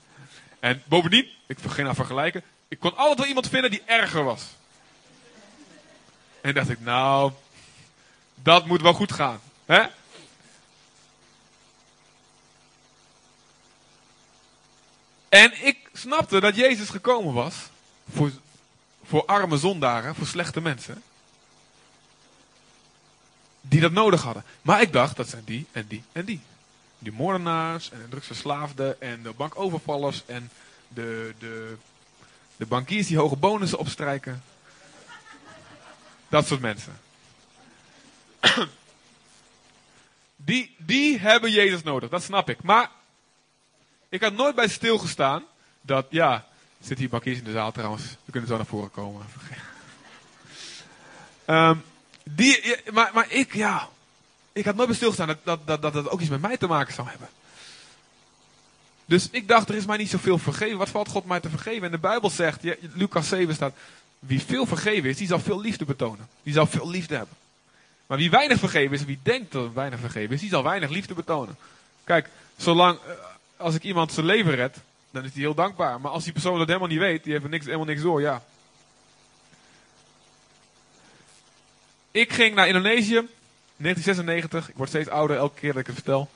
[0.60, 2.42] en bovendien, ik ging naar vergelijken.
[2.68, 4.44] Ik kon altijd wel iemand vinden die erger was.
[6.40, 7.32] En dacht ik, nou,
[8.34, 9.40] dat moet wel goed gaan.
[9.66, 9.82] Hè?
[15.28, 17.54] En ik snapte dat Jezus gekomen was
[18.12, 18.30] voor
[19.08, 21.02] voor arme zondaren, voor slechte mensen.
[23.60, 24.44] Die dat nodig hadden.
[24.62, 26.40] Maar ik dacht, dat zijn die en die en die.
[26.98, 30.50] Die moordenaars en de drugsverslaafden en de bankovervallers en
[30.88, 31.76] de, de,
[32.56, 34.42] de bankiers die hoge bonussen opstrijken.
[36.28, 37.00] Dat soort mensen.
[40.36, 42.62] Die, die hebben Jezus nodig, dat snap ik.
[42.62, 42.90] Maar
[44.08, 45.44] ik had nooit bij stilgestaan
[45.80, 46.47] dat, ja,
[46.80, 48.02] Zit hier bakjes in de zaal trouwens.
[48.24, 49.26] We kunnen zo naar voren komen.
[51.46, 51.82] um,
[52.22, 53.88] die, maar, maar ik, ja.
[54.52, 56.94] Ik had nooit bij stilgestaan dat dat, dat, dat ook iets met mij te maken
[56.94, 57.28] zou hebben.
[59.04, 60.78] Dus ik dacht, er is mij niet zoveel vergeven.
[60.78, 61.84] Wat valt God mij te vergeven?
[61.84, 62.62] En de Bijbel zegt,
[62.94, 63.74] Lucas 7 staat,
[64.18, 66.28] wie veel vergeven is, die zal veel liefde betonen.
[66.42, 67.36] Die zal veel liefde hebben.
[68.06, 71.14] Maar wie weinig vergeven is, wie denkt dat weinig vergeven is, die zal weinig liefde
[71.14, 71.56] betonen.
[72.04, 73.12] Kijk, zolang, eh,
[73.56, 74.76] als ik iemand zijn leven red,
[75.10, 76.00] dan is hij heel dankbaar.
[76.00, 78.42] Maar als die persoon dat helemaal niet weet, die heeft niks, helemaal niks door, ja.
[82.10, 83.28] Ik ging naar Indonesië,
[83.76, 84.68] 1996.
[84.68, 86.30] Ik word steeds ouder elke keer dat ik het vertel.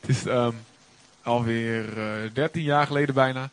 [0.00, 0.64] Het is um,
[1.22, 3.50] alweer uh, eh, 13 jaar geleden bijna.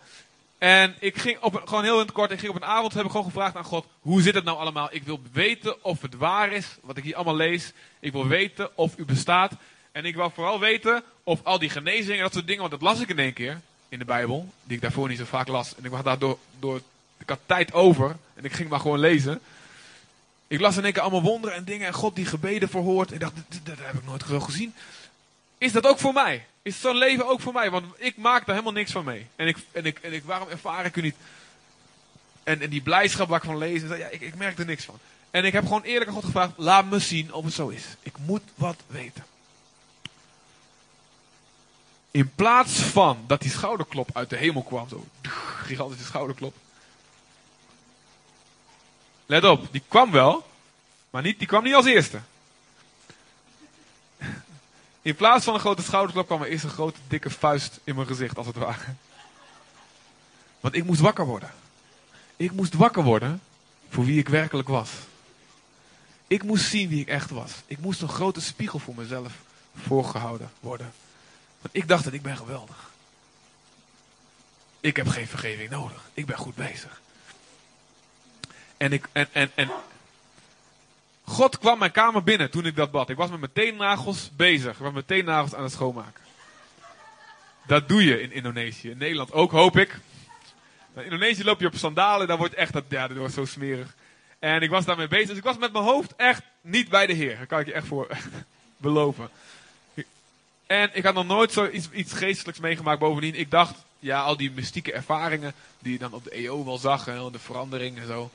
[0.58, 3.06] En ik ging op gewoon heel in het kort, ik ging op een avond, heb
[3.06, 4.88] ik gewoon gevraagd aan God, hoe zit het nou allemaal?
[4.92, 7.74] Ik wil weten of het waar is, wat ik hier allemaal lees.
[8.00, 9.54] Ik wil weten of u bestaat.
[9.92, 12.82] En ik wil vooral weten of al die genezingen en dat soort dingen, want dat
[12.82, 15.76] las ik in één keer in de Bijbel, die ik daarvoor niet zo vaak las.
[15.76, 16.82] En ik had daardoor, door,
[17.18, 19.42] ik had tijd over en ik ging maar gewoon lezen.
[20.48, 23.08] Ik las in één keer allemaal wonderen en dingen en God die gebeden verhoort.
[23.08, 24.74] En ik dacht, dat, dat heb ik nooit gezien.
[25.58, 26.46] Is dat ook voor mij?
[26.62, 27.70] Is zo'n leven ook voor mij?
[27.70, 29.28] Want ik maak daar helemaal niks van mee.
[29.36, 31.16] En ik, en ik, en ik waarom ervaar ik u niet?
[32.44, 35.00] En, en die blijdschap waar ik van lees, ja, ik, ik merk er niks van.
[35.32, 37.84] En ik heb gewoon eerlijk aan God gevraagd, laat me zien of het zo is.
[38.02, 39.24] Ik moet wat weten.
[42.12, 45.06] In plaats van dat die schouderklop uit de hemel kwam, zo
[45.64, 46.56] gigantische schouderklop.
[49.26, 50.48] Let op, die kwam wel,
[51.10, 52.22] maar niet, die kwam niet als eerste.
[55.02, 58.08] In plaats van een grote schouderklop kwam er eerst een grote dikke vuist in mijn
[58.08, 58.94] gezicht, als het ware.
[60.60, 61.54] Want ik moest wakker worden.
[62.36, 63.42] Ik moest wakker worden
[63.90, 64.90] voor wie ik werkelijk was.
[66.28, 67.52] Ik moest zien wie ik echt was.
[67.66, 69.34] Ik moest een grote spiegel voor mezelf
[69.76, 70.94] voorgehouden worden.
[71.62, 72.90] Want ik dacht dat ik ben geweldig.
[74.80, 76.10] Ik heb geen vergeving nodig.
[76.14, 77.02] Ik ben goed bezig.
[78.78, 79.72] En, ik, en, en, en
[81.24, 83.10] God kwam mijn kamer binnen toen ik dat bad.
[83.10, 84.72] Ik was met mijn teennagels bezig.
[84.72, 86.22] Ik was met mijn teennagels aan het schoonmaken.
[87.66, 88.90] Dat doe je in Indonesië.
[88.90, 90.00] In Nederland ook, hoop ik.
[90.96, 92.28] In Indonesië loop je op sandalen.
[92.28, 93.96] Dan wordt echt dat, ja, dat zo smerig.
[94.40, 95.28] En ik was daarmee bezig.
[95.28, 97.38] Dus ik was met mijn hoofd echt niet bij de Heer.
[97.38, 98.08] Dat kan ik je echt voor
[98.78, 99.30] beloven.
[100.72, 103.00] En ik had nog nooit zoiets iets geestelijks meegemaakt.
[103.00, 106.78] Bovendien, ik dacht, ja, al die mystieke ervaringen die je dan op de EO wel
[106.78, 107.08] zag.
[107.08, 108.32] En de verandering en zo.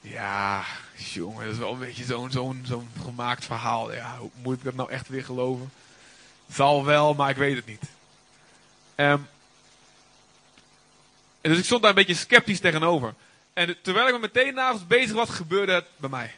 [0.00, 0.64] Ja,
[0.96, 3.92] jongen, dat is wel een beetje zo'n zo'n zo'n gemaakt verhaal.
[3.92, 5.72] Ja, moet ik dat nou echt weer geloven?
[6.52, 7.84] Zal wel, maar ik weet het niet.
[8.94, 9.28] En
[11.40, 13.14] dus ik stond daar een beetje sceptisch tegenover.
[13.52, 16.34] En terwijl ik met meteen nagels bezig was, gebeurde het bij mij.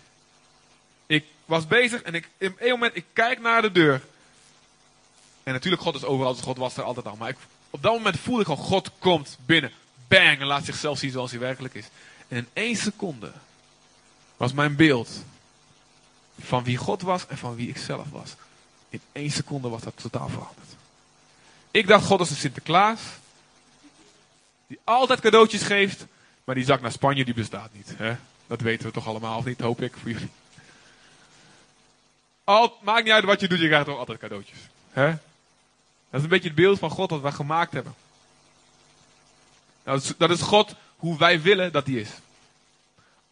[1.06, 4.02] Ik was bezig en ik, in één moment, ik kijk naar de deur.
[5.48, 7.16] En natuurlijk, God is overal, dus God was er altijd al.
[7.16, 7.36] Maar ik,
[7.70, 9.72] op dat moment voelde ik gewoon, God komt binnen.
[10.08, 11.84] Bang, en laat zichzelf zien zoals hij werkelijk is.
[12.28, 13.32] En in één seconde
[14.36, 15.10] was mijn beeld
[16.40, 18.34] van wie God was en van wie ik zelf was.
[18.88, 20.68] In één seconde was dat totaal veranderd.
[21.70, 23.00] Ik dacht, God is een Sinterklaas.
[24.66, 26.06] Die altijd cadeautjes geeft.
[26.44, 27.92] Maar die zak naar Spanje, die bestaat niet.
[27.96, 28.16] Hè?
[28.46, 29.60] Dat weten we toch allemaal, of niet?
[29.60, 30.30] Hoop ik voor jullie.
[32.44, 34.58] Al, maakt niet uit wat je doet, je krijgt toch altijd cadeautjes.
[34.90, 35.14] Hè?
[36.10, 37.94] Dat is een beetje het beeld van God dat wij gemaakt hebben.
[39.84, 42.10] Is, dat is God hoe wij willen dat hij is.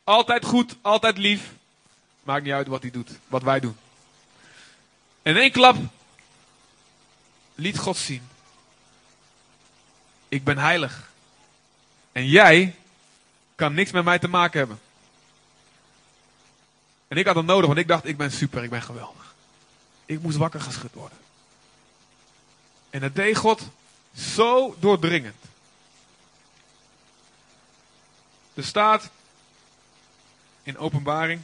[0.05, 1.53] Altijd goed, altijd lief.
[2.23, 3.77] Maakt niet uit wat hij doet, wat wij doen.
[5.23, 5.77] In één klap
[7.55, 8.29] liet God zien.
[10.29, 11.11] Ik ben heilig.
[12.13, 12.75] En jij
[13.55, 14.81] kan niks met mij te maken hebben.
[17.09, 19.35] En ik had dat nodig, want ik dacht, ik ben super, ik ben geweldig.
[20.05, 21.19] Ik moest wakker geschud worden.
[22.97, 23.63] En dat deed God
[24.19, 25.45] zo doordringend.
[28.55, 29.11] Er staat
[30.63, 31.43] in openbaring.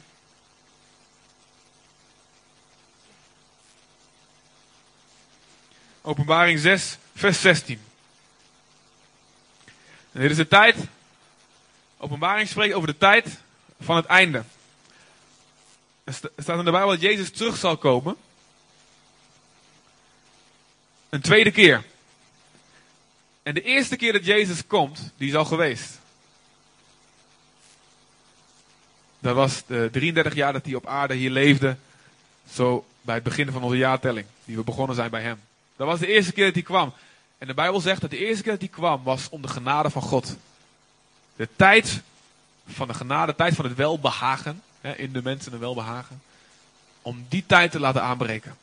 [6.01, 7.81] Openbaring 6, vers 16.
[10.11, 10.75] En dit is de tijd.
[11.97, 13.39] Openbaring spreekt over de tijd
[13.79, 14.43] van het einde.
[16.03, 18.17] Er staat in de Bijbel dat Jezus terug zal komen.
[21.13, 21.83] Een tweede keer.
[23.43, 25.99] En de eerste keer dat Jezus komt, die is al geweest.
[29.19, 31.77] Dat was de 33 jaar dat hij op aarde hier leefde.
[32.51, 34.25] Zo bij het begin van onze jaartelling.
[34.45, 35.41] Die we begonnen zijn bij hem.
[35.75, 36.93] Dat was de eerste keer dat hij kwam.
[37.37, 39.89] En de Bijbel zegt dat de eerste keer dat hij kwam was om de genade
[39.89, 40.37] van God.
[41.35, 42.01] De tijd
[42.67, 44.61] van de genade, de tijd van het welbehagen.
[44.81, 46.21] Hè, in de mensen een welbehagen.
[47.01, 48.57] Om die tijd te laten aanbreken.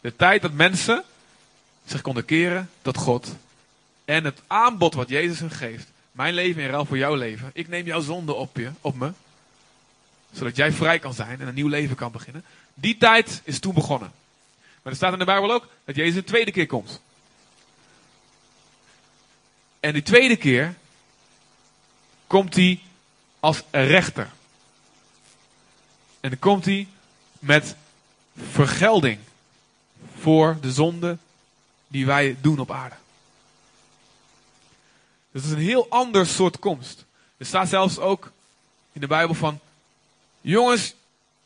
[0.00, 1.04] De tijd dat mensen
[1.86, 3.34] zich konden keren tot God.
[4.04, 5.90] En het aanbod wat Jezus hen geeft.
[6.12, 7.50] Mijn leven in ruil voor jouw leven.
[7.52, 9.12] Ik neem jouw zonde op, je, op me
[10.32, 12.44] zodat jij vrij kan zijn en een nieuw leven kan beginnen.
[12.74, 14.12] Die tijd is toen begonnen.
[14.82, 17.00] Maar er staat in de Bijbel ook dat Jezus een tweede keer komt.
[19.80, 20.74] En die tweede keer
[22.26, 22.80] komt hij
[23.40, 24.30] als rechter.
[26.20, 26.88] En dan komt hij
[27.38, 27.76] met
[28.36, 29.18] vergelding
[30.18, 31.18] voor de zonde
[31.92, 32.96] die wij doen op aarde.
[35.30, 37.04] Dus het is een heel ander soort komst.
[37.36, 38.32] Er staat zelfs ook
[38.92, 39.60] in de Bijbel van
[40.40, 40.94] Jongens,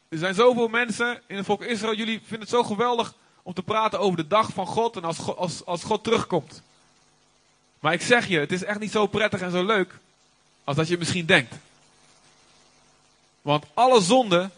[0.09, 1.95] er zijn zoveel mensen in het volk Israël.
[1.95, 5.19] Jullie vinden het zo geweldig om te praten over de dag van God en als
[5.19, 6.63] God, als, als God terugkomt.
[7.81, 9.99] Maar ik zeg je, het is echt niet zo prettig en zo leuk
[10.65, 11.55] als dat je misschien denkt.
[13.43, 14.51] Want alle zonden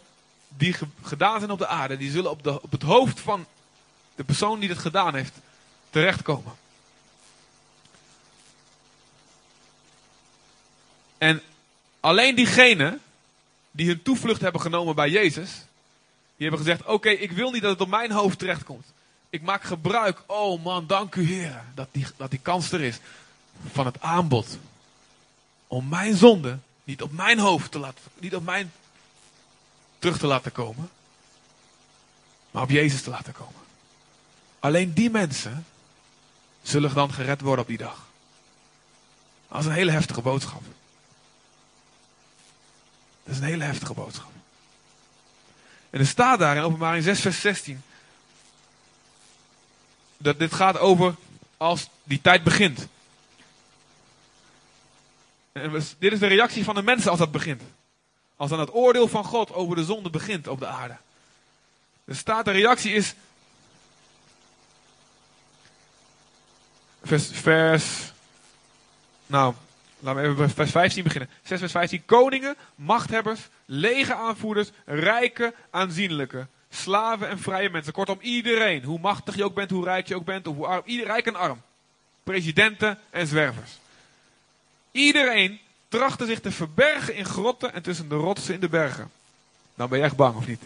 [0.47, 3.45] die ge- gedaan zijn op de aarde, die zullen op, de, op het hoofd van
[4.15, 5.33] de persoon die het gedaan heeft
[5.89, 6.53] terechtkomen.
[11.17, 11.41] En
[11.99, 13.01] alleen diegenen
[13.71, 15.49] die hun toevlucht hebben genomen bij Jezus,
[16.35, 18.85] die hebben gezegd: Oké, ik wil niet dat het op mijn hoofd terechtkomt.
[19.29, 22.97] Ik maak gebruik, oh man, dank u Heer, dat die, dat die kans er is,
[23.71, 24.57] van het aanbod.
[25.67, 28.71] Om mijn zonde niet op mijn hoofd te laten, niet op mijn
[29.99, 30.89] terug te laten komen,
[32.51, 33.61] maar op Jezus te laten komen.
[34.59, 35.65] Alleen die mensen
[36.69, 38.07] zullen dan gered worden op die dag.
[39.47, 40.61] Dat is een hele heftige boodschap.
[43.23, 44.31] Dat is een hele heftige boodschap.
[45.89, 47.81] En er staat daar in openbaring 6 vers 16.
[50.17, 51.15] Dat dit gaat over
[51.57, 52.87] als die tijd begint.
[55.51, 57.61] En dit is de reactie van de mensen als dat begint.
[58.35, 60.97] Als dan het oordeel van God over de zonde begint op de aarde.
[62.05, 63.13] Er staat de reactie is.
[67.17, 68.11] Vers.
[69.27, 69.53] Nou,
[69.99, 71.29] laten we even bij vers 15 beginnen.
[71.43, 72.05] 6 vers 15.
[72.05, 77.93] Koningen, machthebbers, legeraanvoerders, rijke, aanzienlijke, slaven en vrije mensen.
[77.93, 78.83] Kortom, iedereen.
[78.83, 80.81] Hoe machtig je ook bent, hoe rijk je ook bent, of hoe arm.
[80.85, 81.61] Ieder rijk en arm.
[82.23, 83.79] Presidenten en zwervers.
[84.91, 89.11] Iedereen trachtte zich te verbergen in grotten en tussen de rotsen in de bergen.
[89.75, 90.59] Dan ben je echt bang, of niet?
[90.59, 90.65] We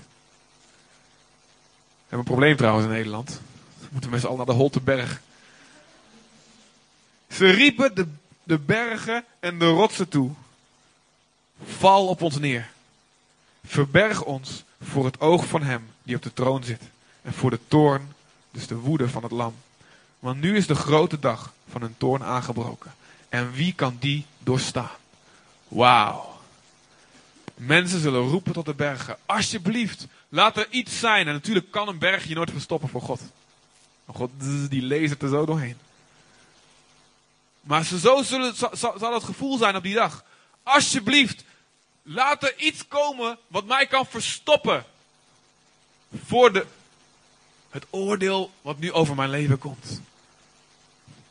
[1.99, 3.41] hebben een probleem trouwens in Nederland.
[3.79, 5.21] We moeten met z'n allen naar de Holteberg.
[7.33, 8.07] Ze riepen de,
[8.43, 10.31] de bergen en de rotsen toe.
[11.65, 12.69] Val op ons neer.
[13.65, 16.81] Verberg ons voor het oog van hem die op de troon zit.
[17.21, 18.13] En voor de toorn,
[18.51, 19.55] dus de woede van het lam.
[20.19, 22.93] Want nu is de grote dag van hun toorn aangebroken.
[23.29, 24.97] En wie kan die doorstaan?
[25.67, 26.39] Wauw.
[27.55, 29.17] Mensen zullen roepen tot de bergen.
[29.25, 31.27] Alsjeblieft, laat er iets zijn.
[31.27, 33.21] En natuurlijk kan een berg je nooit verstoppen voor God.
[34.05, 34.31] Maar God
[34.69, 35.77] die leest er zo doorheen.
[37.63, 40.23] Maar zo zal, het gevoel zijn op die dag.
[40.63, 41.43] Alsjeblieft,
[42.01, 44.85] laat er iets komen wat mij kan verstoppen.
[46.25, 46.65] Voor de,
[47.69, 50.01] het oordeel wat nu over mijn leven komt.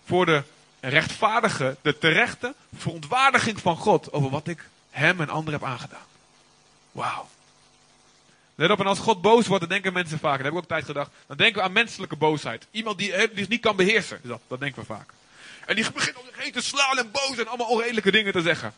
[0.04, 0.42] Voor de
[0.80, 6.06] rechtvaardige, de terechte verontwaardiging van God over wat ik hem en anderen heb aangedaan.
[6.92, 7.28] Wauw.
[8.54, 10.68] Let op, en als God boos wordt, dan denken mensen vaak, dat heb ik ook
[10.68, 12.66] tijd gedacht, dan denken we aan menselijke boosheid.
[12.70, 14.20] Iemand die, die het niet kan beheersen.
[14.22, 15.12] Dat, dat denken we vaak.
[15.72, 18.42] En die begint om zich heen te slaan en boos en allemaal onredelijke dingen te
[18.42, 18.74] zeggen.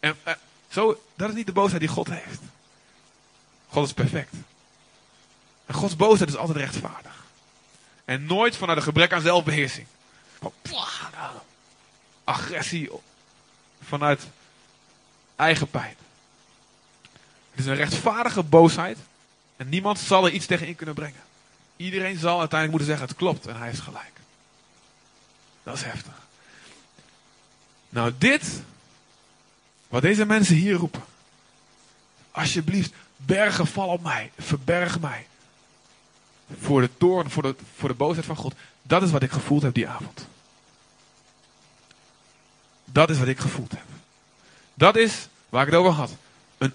[0.00, 0.34] En eh,
[0.68, 2.40] zo, dat is niet de boosheid die God heeft.
[3.68, 4.34] God is perfect.
[5.66, 7.24] En Gods boosheid is altijd rechtvaardig.
[8.04, 9.86] En nooit vanuit een gebrek aan zelfbeheersing.
[10.38, 10.52] Van,
[11.12, 11.36] nou,
[12.24, 12.90] agressie
[13.82, 14.22] vanuit
[15.36, 15.96] eigen pijn.
[17.50, 18.98] Het is een rechtvaardige boosheid.
[19.56, 21.22] En niemand zal er iets tegen in kunnen brengen.
[21.76, 24.22] Iedereen zal uiteindelijk moeten zeggen: het klopt en hij heeft gelijk.
[25.64, 26.12] Dat is heftig.
[27.88, 28.62] Nou, dit,
[29.88, 31.04] wat deze mensen hier roepen.
[32.30, 35.26] Alsjeblieft, bergen val op mij, verberg mij.
[36.60, 38.54] Voor de toorn, voor de, voor de boosheid van God.
[38.82, 40.26] Dat is wat ik gevoeld heb die avond.
[42.84, 43.86] Dat is wat ik gevoeld heb.
[44.74, 46.10] Dat is waar ik het over had.
[46.58, 46.74] Een,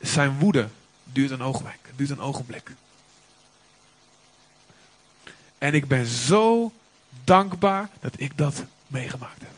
[0.00, 0.68] zijn woede
[1.04, 1.78] duurt een ogenblik.
[1.96, 2.70] Duurt een ogenblik.
[5.58, 6.72] En ik ben zo
[7.24, 9.52] dankbaar dat ik dat meegemaakt heb.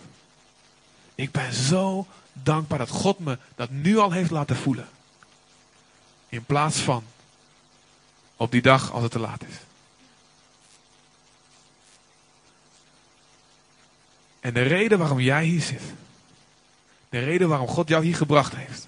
[1.15, 4.89] Ik ben zo dankbaar dat God me dat nu al heeft laten voelen.
[6.29, 7.05] In plaats van
[8.37, 9.57] op die dag als het te laat is.
[14.41, 15.83] En de reden waarom jij hier zit.
[17.09, 18.87] De reden waarom God jou hier gebracht heeft.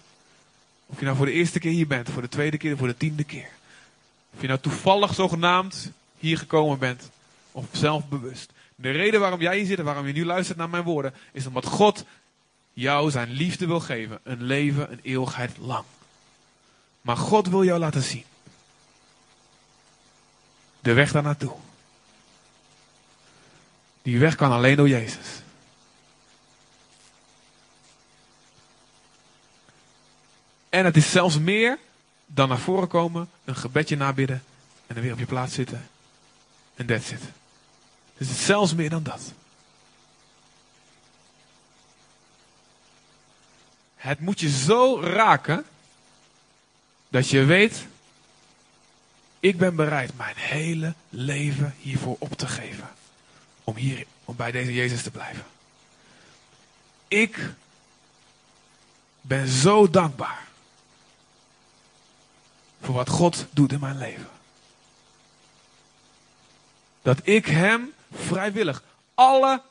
[0.87, 2.97] Of je nou voor de eerste keer hier bent, voor de tweede keer, voor de
[2.97, 3.49] tiende keer.
[4.35, 7.11] Of je nou toevallig zogenaamd hier gekomen bent.
[7.53, 8.53] Of zelfbewust.
[8.77, 11.15] De reden waarom jij hier zit en waarom je nu luistert naar mijn woorden.
[11.33, 12.05] Is omdat God
[12.73, 14.21] jou zijn liefde wil geven.
[14.23, 15.85] Een leven, een eeuwigheid lang.
[17.01, 18.25] Maar God wil jou laten zien.
[20.81, 21.55] De weg daar naartoe.
[24.03, 25.27] Die weg kan alleen door Jezus.
[30.69, 31.79] En het is zelfs meer
[32.27, 34.43] dan naar voren komen, een gebedje nabidden
[34.87, 35.89] en dan weer op je plaats zitten.
[36.75, 37.21] En that's it.
[38.17, 39.21] Dus het is zelfs meer dan dat.
[43.97, 45.65] Het moet je zo raken
[47.09, 47.87] dat je weet,
[49.41, 52.89] ik ben bereid mijn hele leven hiervoor op te geven.
[53.65, 55.45] Om, hier, om bij deze Jezus te blijven.
[57.09, 57.55] ik
[59.21, 60.47] ben zo dankbaar
[62.81, 64.29] voor wat God doet in mijn leven.
[67.03, 68.83] Dat ik Hem vrijwillig
[69.15, 69.63] alle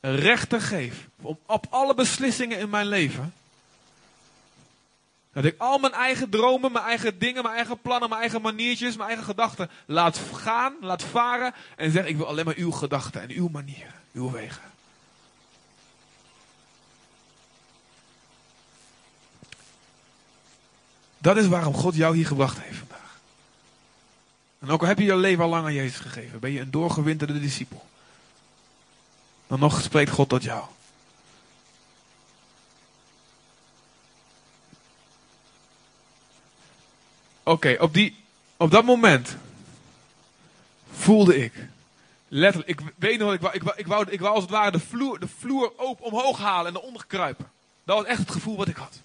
[0.00, 3.32] rechten geef op, op alle beslissingen in mijn leven.
[5.32, 8.96] Dat ik al mijn eigen dromen, mijn eigen dingen, mijn eigen plannen, mijn eigen maniertjes,
[8.96, 11.54] mijn eigen gedachten laat gaan, laat varen.
[11.76, 14.62] En zeg ik wil alleen maar uw gedachten en uw manieren, uw wegen.
[21.18, 23.07] Dat is waarom God jou hier gebracht heeft vandaag.
[24.58, 26.70] En ook al heb je je leven al lang aan Jezus gegeven, ben je een
[26.70, 27.86] doorgewinterde discipel.
[29.46, 30.64] Dan nog spreekt God tot jou.
[37.42, 38.12] Oké, op op,
[38.56, 39.36] op dat moment
[40.92, 41.52] voelde ik,
[42.28, 44.80] letterlijk, ik weet nog, ik ik wou, ik wou, ik wou als het ware de
[44.80, 47.50] vloer, de vloer open omhoog halen en eronder kruipen.
[47.84, 49.00] Dat was echt het gevoel wat ik had.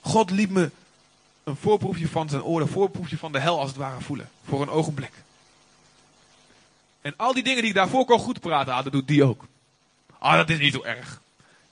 [0.00, 0.70] God liet me
[1.44, 4.30] een voorproefje van zijn oren, een voorproefje van de hel als het ware voelen.
[4.44, 5.12] Voor een ogenblik.
[7.00, 9.46] En al die dingen die ik daarvoor kon goed praten, ah, dat doet die ook.
[10.18, 11.20] Ah, dat is niet zo erg.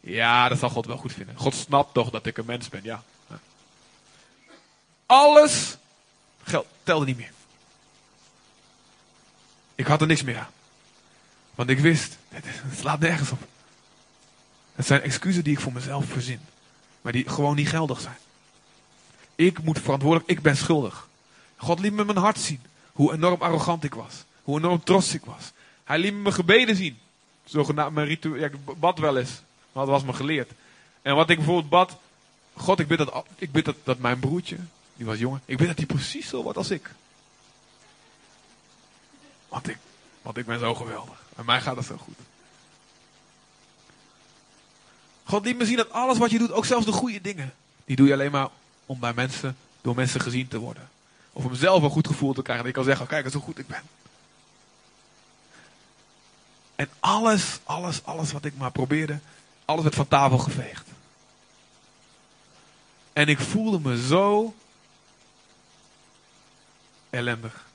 [0.00, 1.36] Ja, dat zal God wel goed vinden.
[1.36, 3.02] God snapt toch dat ik een mens ben, ja.
[5.06, 5.76] Alles
[6.42, 7.32] geld telde niet meer.
[9.74, 10.50] Ik had er niks meer aan.
[11.54, 12.44] Want ik wist, het,
[12.78, 13.46] slaat nergens op.
[14.74, 16.40] Het zijn excuses die ik voor mezelf verzin.
[17.00, 18.16] Maar die gewoon niet geldig zijn.
[19.46, 21.08] Ik moet verantwoordelijk, ik ben schuldig.
[21.56, 22.60] God liet me mijn hart zien.
[22.92, 24.24] Hoe enorm arrogant ik was.
[24.42, 25.52] Hoe enorm trots ik was.
[25.84, 26.98] Hij liet me mijn gebeden zien.
[27.44, 28.44] Zogenaamd mijn ritueel.
[28.44, 29.42] Ik bad wel eens.
[29.72, 30.50] Maar dat was me geleerd.
[31.02, 31.96] En wat ik bijvoorbeeld bad.
[32.54, 34.56] God, ik bid dat, ik bid dat, dat mijn broertje.
[34.96, 35.40] Die was jongen.
[35.44, 36.90] Ik bid dat hij precies zo wordt als ik.
[39.48, 39.78] Want ik,
[40.22, 41.22] want ik ben zo geweldig.
[41.36, 42.18] En mij gaat het zo goed.
[45.24, 47.96] God liet me zien dat alles wat je doet, ook zelfs de goede dingen, die
[47.96, 48.48] doe je alleen maar
[48.86, 50.88] om bij mensen, door mensen gezien te worden.
[51.32, 52.64] Of om zelf een goed gevoel te krijgen.
[52.64, 53.82] Dat ik kan zeggen, kijk eens hoe goed ik ben.
[56.74, 59.18] En alles, alles, alles wat ik maar probeerde,
[59.64, 60.88] alles werd van tafel geveegd.
[63.12, 64.54] En ik voelde me zo
[67.10, 67.66] ellendig.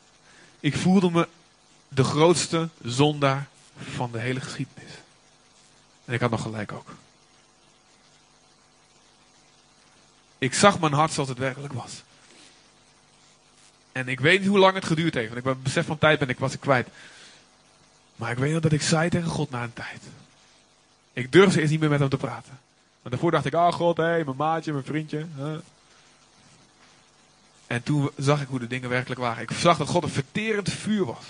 [0.59, 1.27] Ik voelde me
[1.87, 3.47] de grootste zondaar
[3.77, 4.91] van de hele geschiedenis.
[6.05, 6.95] En ik had nog gelijk ook.
[10.37, 11.91] Ik zag mijn hart zoals het werkelijk was.
[13.91, 15.27] En ik weet niet hoe lang het geduurd heeft.
[15.27, 16.87] Want ik ben besef van tijd ben ik was ik kwijt.
[18.15, 20.01] Maar ik weet nog dat ik zei tegen God na een tijd.
[21.13, 22.59] Ik durfde eerst niet meer met hem te praten.
[23.01, 25.25] Want daarvoor dacht ik, oh God, hé, hey, mijn maatje, mijn vriendje.
[27.67, 29.43] En toen zag ik hoe de dingen werkelijk waren.
[29.43, 31.25] Ik zag dat God een verterend vuur was.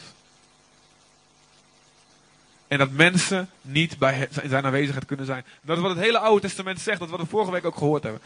[2.67, 5.45] En dat mensen niet bij zijn aanwezigheid kunnen zijn.
[5.61, 6.99] Dat is wat het hele Oude Testament zegt.
[6.99, 8.21] Dat wat we vorige week ook gehoord hebben.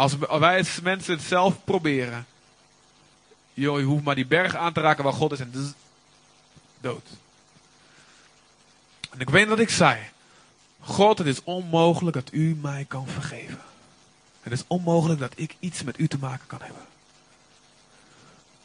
[0.00, 2.26] Als wij als mensen het zelf proberen.
[3.54, 5.74] Joh, je hoeft maar die berg aan te raken waar God is en
[6.80, 7.06] dood.
[9.10, 9.98] En ik weet dat ik zei.
[10.80, 13.58] God, het is onmogelijk dat u mij kan vergeven.
[14.40, 16.86] Het is onmogelijk dat ik iets met u te maken kan hebben.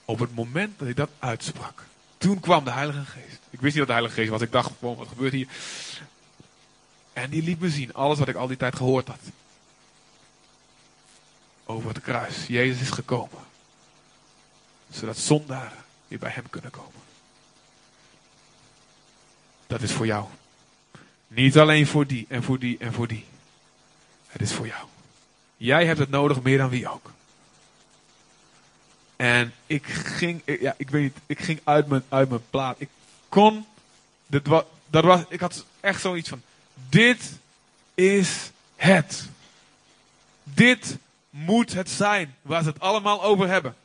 [0.05, 1.83] Op het moment dat ik dat uitsprak,
[2.17, 3.39] toen kwam de Heilige Geest.
[3.49, 4.41] Ik wist niet dat de Heilige Geest was.
[4.41, 5.47] Ik dacht gewoon, wat gebeurt hier?
[7.13, 9.19] En die liet me zien alles wat ik al die tijd gehoord had.
[11.65, 12.47] Over het kruis.
[12.47, 13.43] Jezus is gekomen.
[14.89, 17.01] Zodat zondaren weer bij hem kunnen komen.
[19.67, 20.25] Dat is voor jou.
[21.27, 23.25] Niet alleen voor die en voor die en voor die.
[24.27, 24.87] Het is voor jou.
[25.57, 27.11] Jij hebt het nodig meer dan wie ook.
[29.15, 32.75] En ik ging, ja, ik weet niet, ik ging uit mijn, uit mijn plaat.
[32.79, 32.89] Ik
[33.29, 33.65] kon,
[34.27, 36.41] dit was, dat was, ik had echt zoiets van,
[36.89, 37.31] dit
[37.93, 39.29] is het.
[40.43, 40.97] Dit
[41.37, 43.75] moet het zijn waar ze het allemaal over hebben.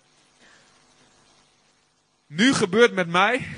[2.26, 3.48] Nu gebeurt met mij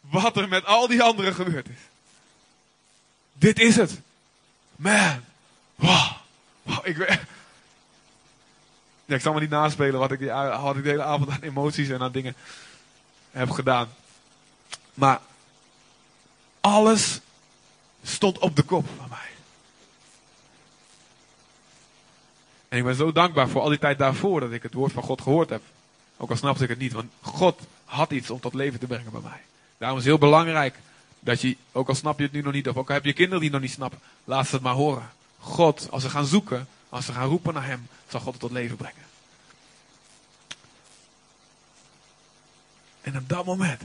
[0.00, 1.78] wat er met al die anderen gebeurd is.
[3.32, 4.00] Dit is het.
[4.76, 5.24] Man.
[5.74, 6.12] Wow.
[6.82, 7.20] Ik, weet,
[9.04, 11.88] ik zal me niet naspelen wat ik, die, wat ik de hele avond aan emoties
[11.88, 12.36] en aan dingen
[13.30, 13.88] heb gedaan.
[14.94, 15.20] Maar
[16.60, 17.20] alles
[18.02, 19.35] stond op de kop van mij.
[22.76, 25.02] En ik ben zo dankbaar voor al die tijd daarvoor dat ik het woord van
[25.02, 25.62] God gehoord heb.
[26.16, 29.12] Ook al snapte ik het niet, want God had iets om tot leven te brengen
[29.12, 29.40] bij mij.
[29.78, 30.78] Daarom is het heel belangrijk
[31.20, 33.12] dat je, ook al snap je het nu nog niet, of ook al heb je
[33.12, 35.10] kinderen die het nog niet snappen, laat ze het maar horen.
[35.38, 38.50] God, als ze gaan zoeken, als ze gaan roepen naar Hem, zal God het tot
[38.50, 39.04] leven brengen.
[43.00, 43.80] En op dat moment,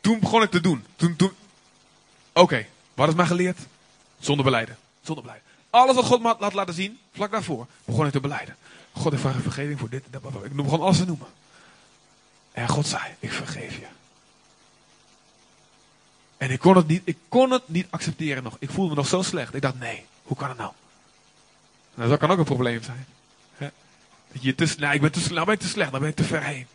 [0.00, 0.84] toen begon ik te doen.
[0.96, 1.32] Toen, toen,
[2.32, 3.58] Oké, wat is mij geleerd?
[4.18, 4.76] Zonder beleiden.
[5.02, 5.45] Zonder beleiden.
[5.76, 8.56] Alles wat God had laten zien, vlak daarvoor, begon ik te beleiden.
[8.92, 10.44] God, ik vraag vergeving voor dit en dat.
[10.44, 11.26] Ik begon alles te noemen.
[12.52, 13.86] En God zei, ik vergeef je.
[16.36, 18.56] En ik kon het niet, ik kon het niet accepteren nog.
[18.58, 19.54] Ik voelde me nog zo slecht.
[19.54, 20.72] Ik dacht, nee, hoe kan het nou?
[21.94, 23.06] Nou, dat kan ook een probleem zijn.
[24.32, 26.16] Dat je te, nou, ik ben te, nou ben ik te slecht, dan ben ik
[26.16, 26.66] te ver heen.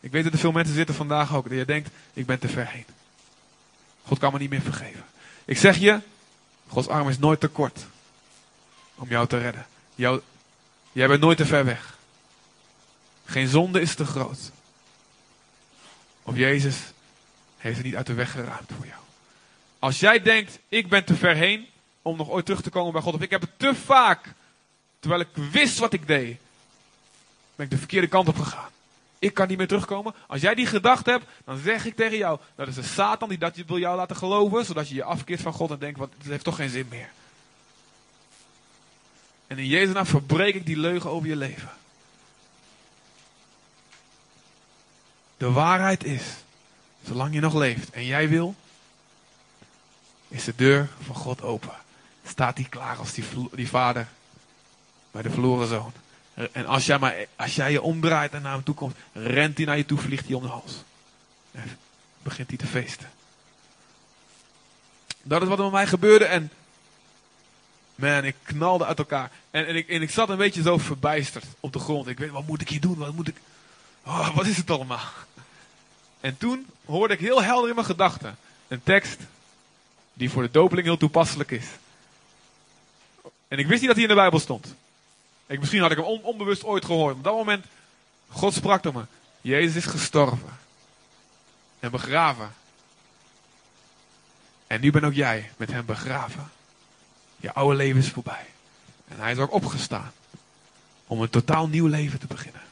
[0.00, 2.48] Ik weet dat er veel mensen zitten vandaag ook, dat je denkt, ik ben te
[2.48, 2.84] ver heen.
[4.04, 5.04] God kan me niet meer vergeven.
[5.44, 6.00] Ik zeg je,
[6.68, 7.86] Gods arm is nooit te kort
[9.00, 9.66] om jou te redden.
[9.94, 10.20] Jou,
[10.92, 11.98] jij bent nooit te ver weg.
[13.24, 14.50] Geen zonde is te groot.
[16.22, 16.76] Of Jezus
[17.58, 19.00] heeft het niet uit de weg geruimd voor jou.
[19.78, 21.66] Als jij denkt, ik ben te ver heen
[22.02, 23.14] om nog ooit terug te komen bij God.
[23.14, 24.34] Of ik heb het te vaak,
[24.98, 26.38] terwijl ik wist wat ik deed,
[27.56, 28.70] ben ik de verkeerde kant op gegaan.
[29.18, 30.14] Ik kan niet meer terugkomen.
[30.26, 33.38] Als jij die gedachte hebt, dan zeg ik tegen jou, dat is de Satan die
[33.38, 36.26] dat wil jou laten geloven, zodat je je afkeert van God en denkt, wat, het
[36.26, 37.10] heeft toch geen zin meer.
[39.50, 41.70] En in Jezus naam verbreek ik die leugen over je leven.
[45.36, 46.22] De waarheid is,
[47.06, 48.54] zolang je nog leeft en jij wil,
[50.28, 51.72] is de deur van God open.
[52.26, 54.08] Staat hij klaar als die, die vader
[55.10, 55.92] bij de verloren zoon.
[56.52, 59.66] En als jij, maar, als jij je omdraait en naar hem toe komt, rent hij
[59.66, 60.82] naar je toe, vliegt hij om de hals.
[61.52, 61.78] En
[62.22, 63.10] begint hij te feesten.
[65.22, 66.50] Dat is wat er met mij gebeurde en
[68.00, 69.30] man, ik knalde uit elkaar.
[69.50, 72.06] En, en, ik, ik zat een beetje zo verbijsterd op de grond.
[72.06, 72.98] Ik weet, wat moet ik hier doen?
[72.98, 73.36] Wat moet ik...
[74.04, 75.10] Oh, wat is het allemaal?
[76.20, 78.36] En toen hoorde ik heel helder in mijn gedachten
[78.68, 79.20] een tekst
[80.12, 81.66] die voor de dopeling heel toepasselijk is.
[83.48, 84.74] En ik wist niet dat hij in de Bijbel stond.
[85.46, 87.14] Ik, misschien had ik hem onbewust ooit gehoord.
[87.14, 87.64] Op dat moment,
[88.28, 89.02] God sprak tot me.
[89.40, 90.58] Jezus is gestorven.
[91.80, 92.54] En begraven.
[94.66, 96.50] En nu ben ook jij met hem begraven.
[97.40, 98.46] Je oude leven is voorbij.
[99.08, 100.12] En hij is ook opgestaan.
[101.06, 102.62] Om een totaal nieuw leven te beginnen.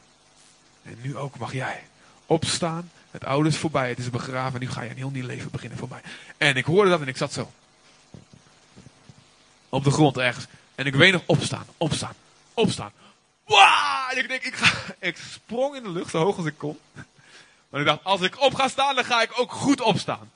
[0.83, 1.83] En nu ook mag jij
[2.25, 2.91] opstaan.
[3.11, 3.89] Het oude is voorbij.
[3.89, 4.59] Het is begraven.
[4.59, 6.01] Nu ga je een heel nieuw leven beginnen voor mij.
[6.37, 7.51] En ik hoorde dat en ik zat zo.
[9.69, 10.45] Op de grond ergens.
[10.75, 11.65] En ik weet nog opstaan.
[11.77, 12.15] Opstaan
[12.59, 12.91] opstaan.
[13.45, 14.17] Wow!
[14.17, 16.79] ik denk, ik, ga, ik sprong in de lucht zo hoog als ik kon.
[17.69, 20.31] Maar ik dacht, als ik op ga staan, dan ga ik ook goed opstaan.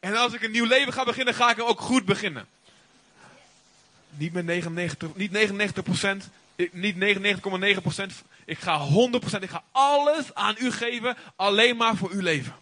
[0.00, 2.46] En als ik een nieuw leven ga beginnen, ga ik hem ook goed beginnen.
[4.10, 6.28] Niet met 99, niet 99 procent,
[6.72, 8.12] niet 99,9 procent.
[8.44, 12.54] Ik ga 100 procent, ik ga alles aan u geven, alleen maar voor uw leven.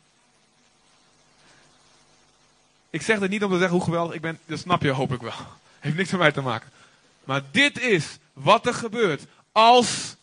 [2.90, 5.12] Ik zeg dit niet om te zeggen hoe geweldig ik ben, dat snap je hoop
[5.12, 5.32] ik wel.
[5.80, 6.70] Heeft niks met mij te maken.
[7.24, 9.22] Maar dit is wat er gebeurt
[9.52, 10.16] als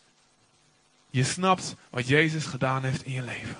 [1.09, 3.57] je snapt wat Jezus gedaan heeft in je leven.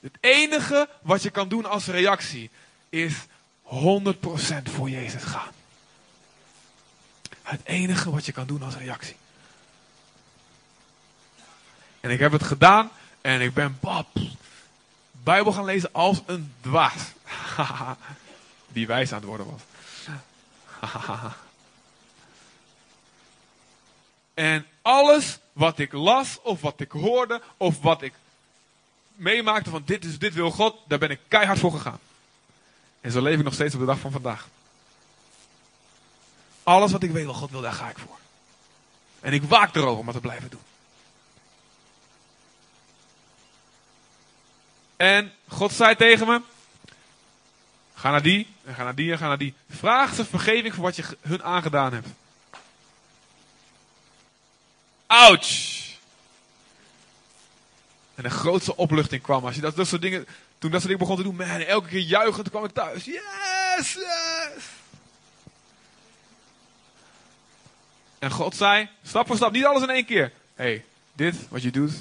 [0.00, 2.50] Het enige wat je kan doen als reactie
[2.88, 3.14] is
[3.64, 3.68] 100%
[4.62, 5.52] voor Jezus gaan.
[7.42, 9.16] Het enige wat je kan doen als reactie.
[12.00, 12.90] En ik heb het gedaan
[13.20, 14.06] en ik ben pap,
[15.22, 17.02] Bijbel gaan lezen als een dwaas.
[18.68, 19.62] Die wijs aan het worden was.
[24.34, 28.12] En alles wat ik las, of wat ik hoorde, of wat ik
[29.14, 31.98] meemaakte van dit, is, dit wil God, daar ben ik keihard voor gegaan.
[33.00, 34.48] En zo leef ik nog steeds op de dag van vandaag.
[36.62, 38.18] Alles wat ik weet wat God wil, daar ga ik voor.
[39.20, 40.60] En ik waak erover om dat te blijven doen.
[44.96, 46.40] En God zei tegen me:
[47.94, 49.54] Ga naar die, en ga naar die, en ga naar die.
[49.70, 52.08] Vraag ze vergeving voor wat je hun aangedaan hebt.
[55.06, 55.80] Ouch!
[58.14, 60.26] En de grootste opluchting kwam als je dat, soort dingen,
[60.58, 63.04] toen dat soort dingen begon te doen, man, elke keer juichen, toen kwam ik thuis.
[63.04, 64.64] Yes, yes!
[68.22, 70.32] En God zei, stap voor stap, niet alles in één keer.
[70.54, 71.92] hey, dit, wat je doet,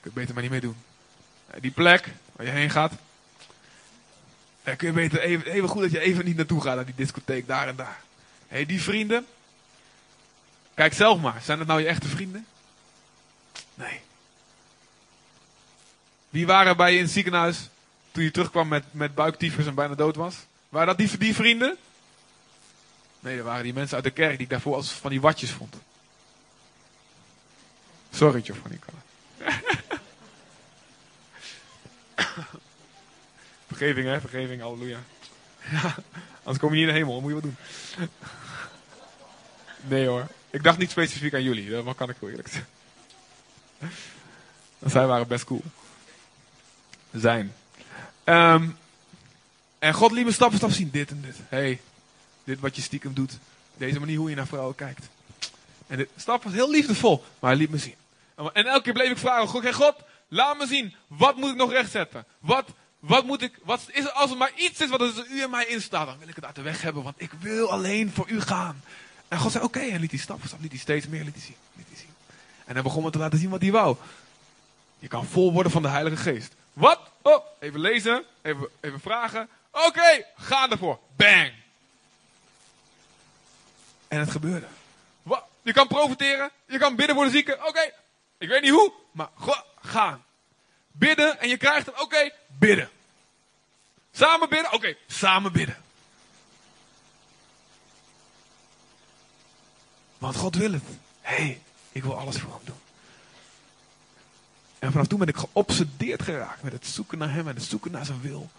[0.00, 0.76] kun je beter maar niet mee doen.
[1.60, 2.92] Die plek waar je heen gaat,
[4.62, 7.46] kun je beter even, even goed dat je even niet naartoe gaat, naar die discotheek,
[7.46, 8.00] daar en daar.
[8.48, 9.26] hey, die vrienden,
[10.74, 12.46] Kijk zelf maar, zijn het nou je echte vrienden?
[13.74, 14.00] Nee.
[16.30, 17.68] Wie waren bij je in het ziekenhuis
[18.12, 20.36] toen je terugkwam met, met buiktyfus en bijna dood was?
[20.68, 21.76] Waren dat die, die vrienden?
[23.20, 25.50] Nee, dat waren die mensen uit de kerk die ik daarvoor als van die watjes
[25.50, 25.76] vond.
[28.10, 28.78] Sorry, Giovanni.
[33.68, 34.20] Vergeving, hè?
[34.20, 34.98] Vergeving, halleluja.
[35.70, 35.94] Ja,
[36.38, 37.56] anders kom je niet in de hemel, moet je wat doen.
[39.80, 40.26] Nee hoor.
[40.50, 42.68] Ik dacht niet specifiek aan jullie, dat kan ik wel eerlijk zeggen.
[44.86, 45.62] Zij waren best cool.
[47.12, 47.54] Zijn.
[48.24, 48.78] Um,
[49.78, 51.36] En God liet me stap voor stap zien, dit en dit.
[51.48, 51.80] hey,
[52.48, 53.38] dit wat je stiekem doet.
[53.76, 55.08] Deze manier hoe je naar vrouwen kijkt.
[55.86, 57.94] En de stap was heel liefdevol, maar hij liet me zien.
[58.52, 59.94] En elke keer bleef ik vragen, God, God,
[60.28, 62.24] laat me zien, wat moet ik nog rechtzetten?
[62.38, 62.64] Wat,
[62.98, 65.66] wat moet ik, wat is als er maar iets is wat tussen u en mij
[65.66, 68.28] in staat, dan wil ik het uit de weg hebben, want ik wil alleen voor
[68.28, 68.82] u gaan.
[69.28, 71.42] En God zei, oké, en liet hij stap voor liet hij steeds meer, liet hij
[71.42, 72.14] zien, liet hij zien.
[72.64, 73.96] En hij begon me te laten zien wat hij wou.
[74.98, 76.54] Je kan vol worden van de Heilige Geest.
[76.72, 77.00] Wat?
[77.22, 79.48] Oh, even lezen, even, even vragen.
[79.70, 80.98] Oké, ga ervoor.
[81.16, 81.52] Bang.
[84.08, 84.66] En het gebeurde.
[85.68, 87.66] Je kan profiteren, je kan bidden voor de zieken.
[87.66, 87.92] Oké,
[88.38, 89.64] ik weet niet hoe, maar ga.
[89.80, 90.24] gaan.
[90.92, 92.00] Bidden en je krijgt het.
[92.00, 92.90] Oké, bidden.
[94.12, 94.72] Samen bidden?
[94.72, 95.76] Oké, samen bidden.
[100.18, 100.82] Want God wil het.
[101.20, 102.80] Hé, hey, ik wil alles voor hem doen.
[104.78, 107.90] En vanaf toen ben ik geobsedeerd geraakt met het zoeken naar hem en het zoeken
[107.90, 108.50] naar zijn wil.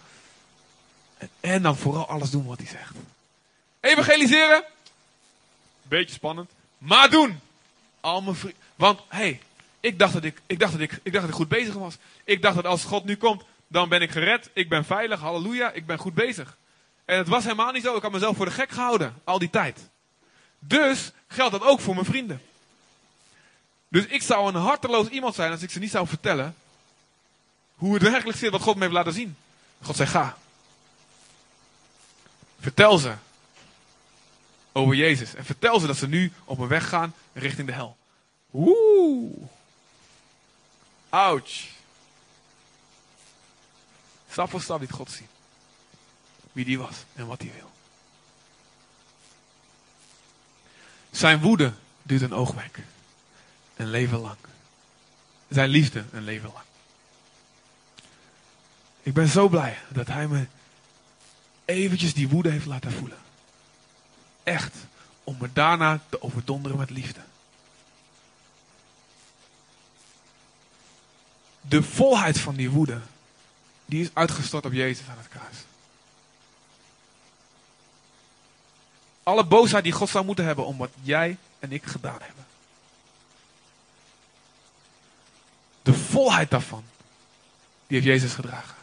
[1.17, 2.95] En, en dan vooral alles doen wat hij zegt.
[3.79, 4.63] Evangeliseren?
[5.89, 6.51] Beetje spannend.
[6.77, 7.39] Maar doen!
[7.99, 8.61] Al mijn vrienden.
[8.75, 9.41] Want, hé, hey,
[9.79, 11.97] ik, dacht dat ik, ik, dacht dat ik, ik dacht dat ik goed bezig was.
[12.23, 14.49] Ik dacht dat als God nu komt, dan ben ik gered.
[14.53, 16.57] Ik ben veilig, halleluja, ik ben goed bezig.
[17.05, 17.95] En het was helemaal niet zo.
[17.95, 19.89] Ik had mezelf voor de gek gehouden, al die tijd.
[20.59, 22.41] Dus geldt dat ook voor mijn vrienden.
[23.89, 26.55] Dus ik zou een harteloos iemand zijn als ik ze niet zou vertellen
[27.75, 29.37] hoe het werkelijk zit wat God me heeft laten zien.
[29.81, 30.37] God zei ga.
[32.59, 33.13] Vertel ze
[34.79, 35.35] over Jezus.
[35.35, 37.97] En vertel ze dat ze nu op een weg gaan richting de hel.
[38.49, 39.31] Woe.
[41.09, 41.67] Ouch.
[44.31, 45.27] Stap voor stap liet God zien.
[46.51, 47.71] Wie die was en wat hij wil.
[51.11, 51.73] Zijn woede
[52.03, 52.77] duurt een oogwenk.
[53.75, 54.37] Een leven lang.
[55.49, 56.65] Zijn liefde een leven lang.
[59.01, 60.45] Ik ben zo blij dat hij me
[61.65, 63.17] eventjes die woede heeft laten voelen.
[64.49, 64.75] Echt.
[65.23, 67.19] Om me daarna te overdonderen met liefde.
[71.61, 72.99] De volheid van die woede,
[73.85, 75.57] die is uitgestort op Jezus aan het kruis.
[79.23, 82.45] Alle boosheid die God zou moeten hebben om wat jij en ik gedaan hebben.
[85.81, 86.83] De volheid daarvan,
[87.87, 88.75] die heeft Jezus gedragen.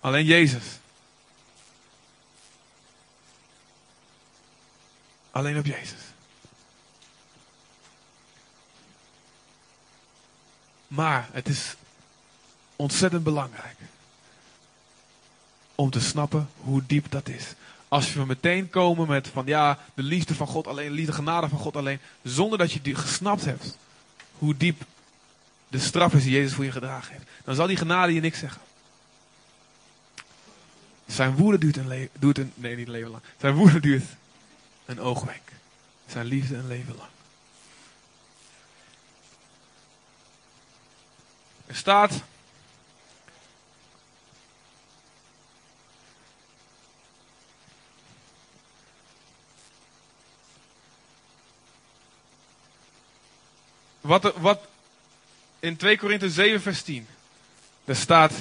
[0.00, 0.64] Alleen Jezus.
[5.36, 6.00] Alleen op Jezus.
[10.88, 11.74] Maar het is
[12.76, 13.76] ontzettend belangrijk
[15.74, 17.54] om te snappen hoe diep dat is.
[17.88, 21.58] Als we meteen komen met van ja, de liefde van God alleen, de genade van
[21.58, 23.76] God alleen, zonder dat je die gesnapt hebt
[24.38, 24.82] hoe diep
[25.68, 28.38] de straf is die Jezus voor je gedragen heeft, dan zal die genade je niks
[28.38, 28.62] zeggen.
[31.06, 33.22] Zijn woede duurt een, le duurt een nee niet een leven lang.
[33.40, 34.04] Zijn woede duurt
[34.86, 35.52] een oogwenk.
[36.06, 37.10] Zijn liefde een leven lang.
[41.66, 42.12] Er staat.
[54.00, 54.66] Wat, wat
[55.58, 57.08] in 2 Korinthe 7 vers 10.
[57.84, 58.32] Daar staat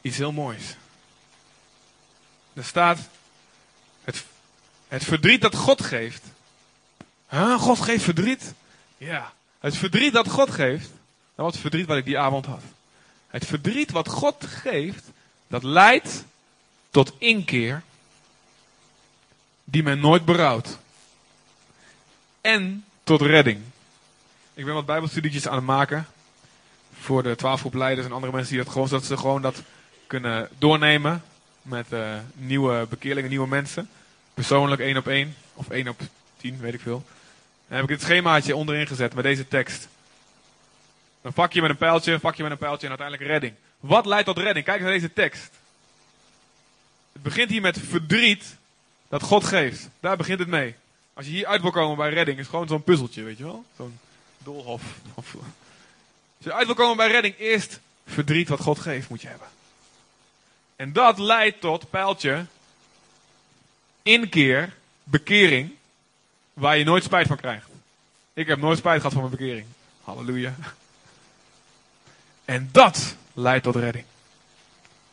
[0.00, 0.76] iets heel moois.
[2.52, 2.98] Er staat
[4.04, 4.24] het,
[4.92, 6.22] het verdriet dat God geeft.
[7.28, 7.60] Huh?
[7.60, 8.54] God geeft verdriet?
[8.98, 9.32] Ja.
[9.58, 10.90] Het verdriet dat God geeft
[11.34, 12.62] dat was het verdriet wat ik die avond had.
[13.26, 15.10] Het verdriet wat God geeft,
[15.46, 16.24] dat leidt
[16.90, 17.82] tot inkeer
[19.64, 20.78] die men nooit berouwt.
[22.40, 23.60] En tot redding.
[24.54, 26.06] Ik ben wat bijbelstudietjes aan het maken
[26.98, 29.62] voor de twaalf leiders en andere mensen die dat gewoon, zodat ze gewoon dat
[30.06, 31.22] kunnen doornemen
[31.62, 33.88] met uh, nieuwe bekeerlingen, nieuwe mensen.
[34.34, 36.00] Persoonlijk één op één of één op
[36.36, 37.04] tien, weet ik veel.
[37.66, 39.88] Dan heb ik dit schemaatje onderin gezet met deze tekst.
[41.22, 43.54] Een vakje met een pijltje, een vakje met een pijltje en uiteindelijk redding.
[43.80, 44.64] Wat leidt tot redding?
[44.64, 45.50] Kijk naar deze tekst.
[47.12, 48.56] Het begint hier met verdriet
[49.08, 49.88] dat God geeft.
[50.00, 50.74] Daar begint het mee.
[51.14, 53.64] Als je hier uit wil komen bij redding, is gewoon zo'n puzzeltje, weet je wel?
[53.76, 53.98] Zo'n
[54.38, 54.82] doolhof.
[55.14, 55.26] Als
[56.38, 59.48] je uit wil komen bij redding, eerst verdriet wat God geeft moet je hebben.
[60.76, 62.46] En dat leidt tot, pijltje,
[64.02, 64.74] inkeer,
[65.04, 65.70] bekering,
[66.52, 67.66] waar je nooit spijt van krijgt.
[68.32, 69.66] Ik heb nooit spijt gehad van mijn bekering.
[70.04, 70.54] Halleluja.
[72.44, 74.04] En dat leidt tot redding.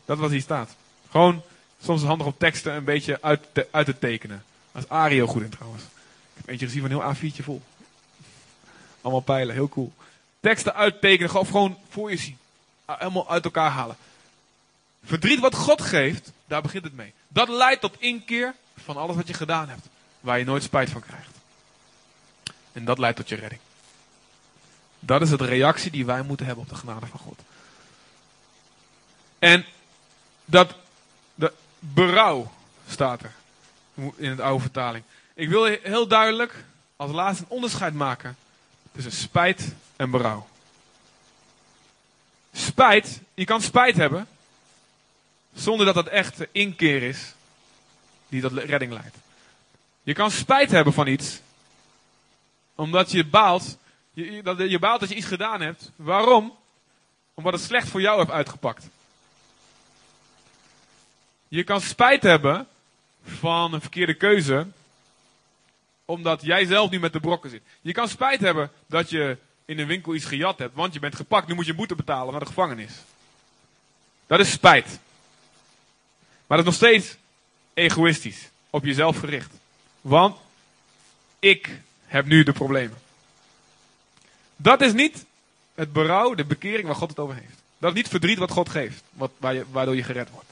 [0.06, 0.76] Dat wat hier staat.
[1.10, 1.44] Gewoon
[1.82, 4.44] soms handig om teksten een beetje uit te, uit te tekenen.
[4.72, 5.84] Daar is Ario goed in trouwens.
[5.84, 5.90] Ik
[6.36, 7.62] heb eentje gezien van een heel A4'tje vol.
[9.02, 9.94] Allemaal pijlen, heel cool.
[10.40, 12.38] Teksten uittekenen, of gewoon voor je zien.
[12.86, 13.98] Ah, helemaal uit elkaar halen.
[15.04, 17.14] Verdriet wat God geeft, Daar begint het mee.
[17.28, 19.88] Dat leidt tot inkeer van alles wat je gedaan hebt.
[20.20, 21.38] Waar je nooit spijt van krijgt.
[22.72, 23.62] En dat leidt tot je redding.
[25.00, 27.40] Dat is de reactie die wij moeten hebben op de genade van God.
[29.40, 29.66] En
[30.46, 30.76] dat
[31.36, 32.52] de berouw
[32.88, 33.34] staat er
[34.16, 35.04] in de oude vertaling.
[35.34, 36.64] Ik wil heel duidelijk
[36.96, 38.38] als laatste een onderscheid maken
[38.92, 40.48] tussen spijt en berouw.
[42.54, 44.28] Spijt, je kan spijt hebben
[45.54, 47.34] zonder dat dat echt inkeer is
[48.30, 49.16] die tot redding leidt.
[50.04, 51.42] Je kan spijt hebben van iets
[52.80, 53.78] omdat je baalt,
[54.14, 55.92] je, dat, je baalt dat je iets gedaan hebt.
[55.96, 56.58] Waarom?
[57.34, 58.88] Omdat het slecht voor jou heeft uitgepakt.
[61.48, 62.68] Je kan spijt hebben
[63.24, 64.68] van een verkeerde keuze,
[66.06, 67.62] omdat jij zelf nu met de brokken zit.
[67.82, 71.16] Je kan spijt hebben dat je in een winkel iets gejat hebt, want je bent
[71.16, 72.94] gepakt, nu moet je boete betalen naar de gevangenis.
[74.28, 75.00] Dat is spijt.
[76.48, 77.18] Maar dat is nog steeds
[77.80, 79.52] egoïstisch, op jezelf gericht.
[80.02, 80.38] Want
[81.40, 82.98] ik heb nu de problemen.
[84.56, 85.26] Dat is niet
[85.74, 87.62] het berouw, de bekering waar God het over heeft.
[87.78, 89.32] Dat is niet verdriet wat God geeft, wat,
[89.72, 90.50] waardoor je gered wordt.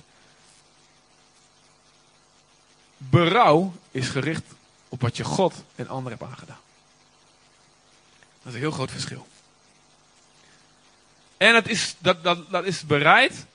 [2.97, 4.43] Berouw is gericht
[4.89, 6.59] op wat je God en anderen hebt aangedaan.
[8.37, 9.27] Dat is een heel groot verschil.
[11.37, 13.45] En het is, dat, dat, dat is bereid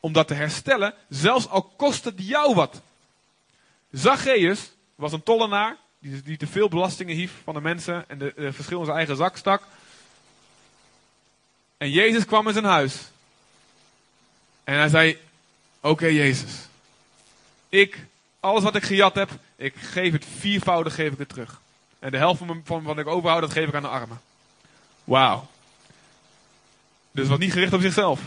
[0.00, 2.80] om dat te herstellen, zelfs al kost het jou wat.
[3.90, 8.32] Zacchaeus was een tollenaar die, die te veel belastingen hief van de mensen en de,
[8.36, 9.62] de verschil in zijn eigen zak stak.
[11.76, 13.10] En Jezus kwam in zijn huis.
[14.64, 15.18] En hij zei:
[15.80, 16.52] Oké, Jezus.
[17.68, 18.06] Ik,
[18.40, 21.60] alles wat ik gejat heb, ik geef het viervoudig geef ik het terug.
[21.98, 24.20] En de helft van, van wat ik overhoud, dat geef ik aan de armen.
[25.04, 25.48] Wauw.
[27.10, 28.20] Dus wat niet gericht op zichzelf.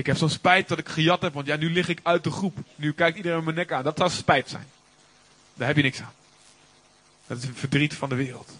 [0.00, 2.30] Ik heb zo'n spijt dat ik gejat heb, want ja, nu lig ik uit de
[2.30, 2.58] groep.
[2.76, 3.84] Nu kijkt iedereen mijn nek aan.
[3.84, 4.66] Dat zou spijt zijn.
[5.54, 6.12] Daar heb je niks aan.
[7.26, 8.50] Dat is een verdriet van de wereld.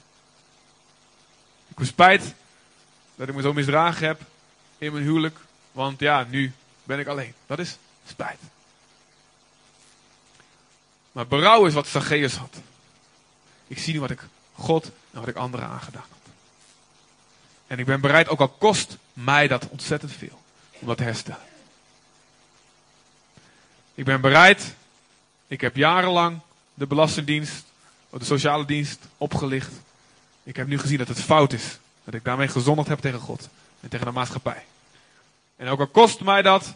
[1.69, 2.35] Ik heb spijt
[3.15, 4.21] dat ik me zo misdragen heb
[4.79, 5.39] in mijn huwelijk.
[5.73, 6.53] Want ja, nu
[6.85, 7.35] ben ik alleen.
[7.47, 8.41] Dat is spijt.
[11.13, 12.57] Maar berouw is wat Zacchaeus had.
[13.67, 14.23] Ik zie nu wat ik
[14.53, 16.33] God en wat ik anderen aangedaan had.
[17.67, 20.40] En ik ben bereid, ook al kost mij dat ontzettend veel,
[20.81, 21.43] om dat te herstellen.
[23.95, 24.75] Ik ben bereid,
[25.47, 26.41] ik heb jarenlang
[26.75, 27.65] de Belastingdienst,
[28.11, 29.73] of de sociale dienst opgelicht.
[30.43, 31.79] Ik heb nu gezien dat het fout is.
[32.05, 33.49] Dat ik daarmee gezondigd heb tegen God
[33.81, 34.65] en tegen de maatschappij.
[35.57, 36.75] En ook al kost mij dat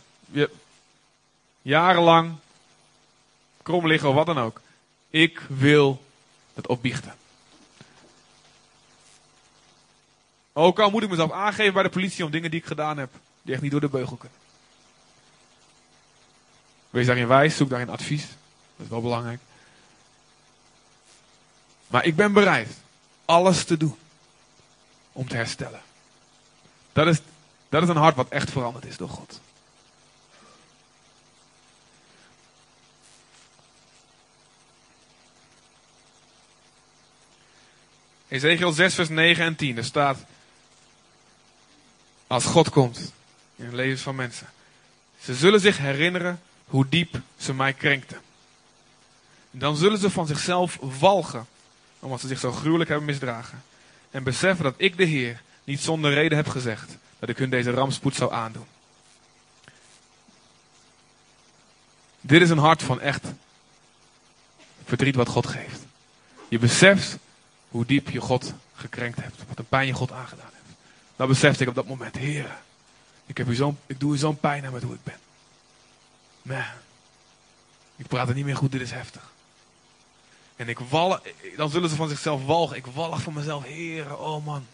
[1.63, 2.35] jarenlang
[3.63, 4.61] krom liggen of wat dan ook.
[5.11, 6.03] Ik wil
[6.55, 7.15] het opbiechten.
[10.53, 13.11] Ook al moet ik mezelf aangeven bij de politie om dingen die ik gedaan heb,
[13.45, 14.39] die echt niet door de beugel kunnen.
[16.91, 18.23] Wees daarin wijs, zoek daarin advies.
[18.77, 19.41] Dat is wel belangrijk.
[21.87, 22.69] Maar ik ben bereid
[23.25, 23.97] alles te doen
[25.13, 25.81] om te herstellen.
[26.93, 27.21] Dat is,
[27.69, 29.41] dat is een hart wat echt veranderd is door God.
[38.29, 39.77] Ezekiel 6, vers 9 en 10.
[39.77, 40.19] Er staat.
[42.27, 43.13] Als God komt
[43.57, 44.47] in het leven van mensen.
[45.21, 48.21] Ze zullen zich herinneren hoe diep ze mij krenkten.
[49.51, 51.47] Dan zullen ze van zichzelf walgen
[51.99, 53.63] omdat ze zich zo gruwelijk hebben misdragen.
[54.11, 57.71] En beseffen dat ik de Heer niet zonder reden heb gezegd dat ik hun deze
[57.71, 58.67] rampspoed zou aandoen.
[62.21, 63.27] Dit is een hart van echt
[64.85, 65.81] verdriet wat God geeft.
[66.49, 67.17] Je beseft
[67.69, 69.37] hoe diep je God gekrenkt hebt.
[69.49, 70.77] Wat een pijn je God aangedaan hebt.
[71.17, 72.57] Dan besefte ik op dat moment, Heer,
[73.27, 73.49] ik, heb
[73.87, 75.19] ik doe u zo'n pijn aan met hoe ik ben.
[76.43, 76.65] Man,
[77.97, 79.33] ik praat er niet meer goed, dit is heftig.
[80.57, 81.23] En ik walg,
[81.57, 82.77] dan zullen ze van zichzelf walgen.
[82.77, 84.67] Ik walg van mezelf, heren, oh man.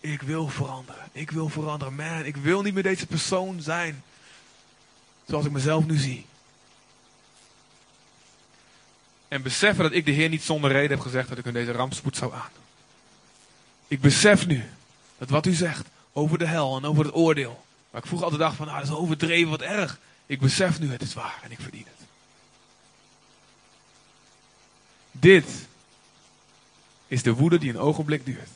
[0.00, 1.08] Ik wil veranderen.
[1.12, 1.94] Ik wil veranderen.
[1.94, 4.02] Man, ik wil niet meer deze persoon zijn.
[5.26, 6.26] Zoals ik mezelf nu zie.
[9.28, 11.72] En beseffen dat ik de Heer niet zonder reden heb gezegd dat ik hun deze
[11.72, 12.62] rampspoed zou aandoen.
[13.88, 14.64] Ik besef nu
[15.18, 15.86] dat wat u zegt
[16.16, 17.64] over de hel en over het oordeel.
[17.90, 19.98] Waar ik vroeger altijd dacht van, ah, dat is overdreven, wat erg.
[20.26, 22.06] Ik besef nu, het is waar en ik verdien het.
[25.10, 25.46] Dit
[27.06, 28.48] is de woede die een ogenblik duurt.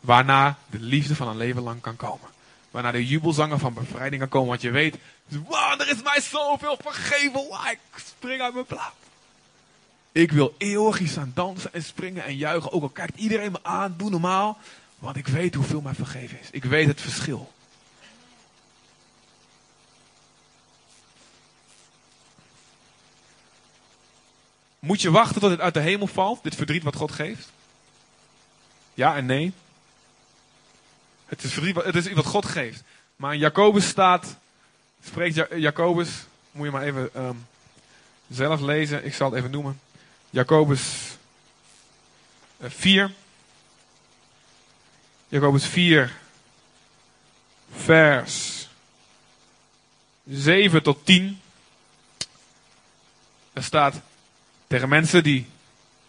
[0.00, 2.28] Waarna de liefde van een leven lang kan komen.
[2.70, 4.48] Waarna de jubelzangen van bevrijding kan komen.
[4.48, 4.96] Want je weet,
[5.28, 7.40] wow, er is mij zoveel vergeven.
[7.70, 8.94] ik spring uit mijn plaat.
[10.12, 12.72] Ik wil eeuwig aan dansen en springen en juichen.
[12.72, 14.58] Ook al kijkt iedereen me aan, doe normaal.
[14.98, 16.50] Want ik weet hoeveel mij vergeven is.
[16.50, 17.52] Ik weet het verschil.
[24.78, 27.52] Moet je wachten tot het uit de hemel valt, dit verdriet wat God geeft?
[28.94, 29.52] Ja en nee.
[31.26, 32.82] Het is, verdriet, het is wat God geeft.
[33.16, 34.36] Maar in Jacobus staat,
[35.04, 36.10] spreekt Jacobus,
[36.50, 37.36] moet je maar even ehm,
[38.28, 39.80] zelf lezen, ik zal het even noemen.
[40.30, 41.16] Jacobus
[42.56, 43.12] eh, 4,
[45.30, 46.12] Jacobus 4,
[47.72, 48.68] vers
[50.24, 51.40] 7 tot 10.
[53.52, 54.00] Er staat
[54.66, 55.46] tegen mensen die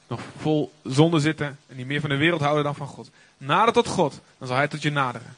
[0.08, 3.10] nog vol zonde zitten en die meer van de wereld houden dan van God.
[3.38, 5.36] Nader tot God, dan zal hij tot je naderen.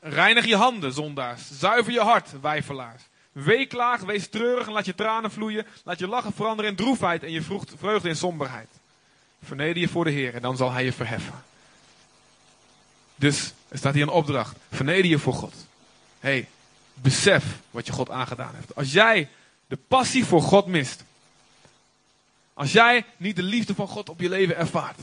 [0.00, 1.42] Reinig je handen, zondaars.
[1.58, 3.02] Zuiver je hart, wijfelaars.
[3.32, 5.66] Weeklaag, wees treurig en laat je tranen vloeien.
[5.84, 7.42] Laat je lachen veranderen in droefheid en je
[7.78, 8.68] vreugde in somberheid.
[9.42, 11.44] Verneder je voor de Heer en dan zal hij je verheffen.
[13.14, 14.56] Dus er staat hier een opdracht.
[14.70, 15.54] Verneder je voor God.
[16.20, 16.48] hey,
[16.94, 18.74] besef wat je God aangedaan heeft.
[18.74, 19.28] Als jij
[19.66, 21.04] de passie voor God mist.
[22.54, 24.98] Als jij niet de liefde van God op je leven ervaart.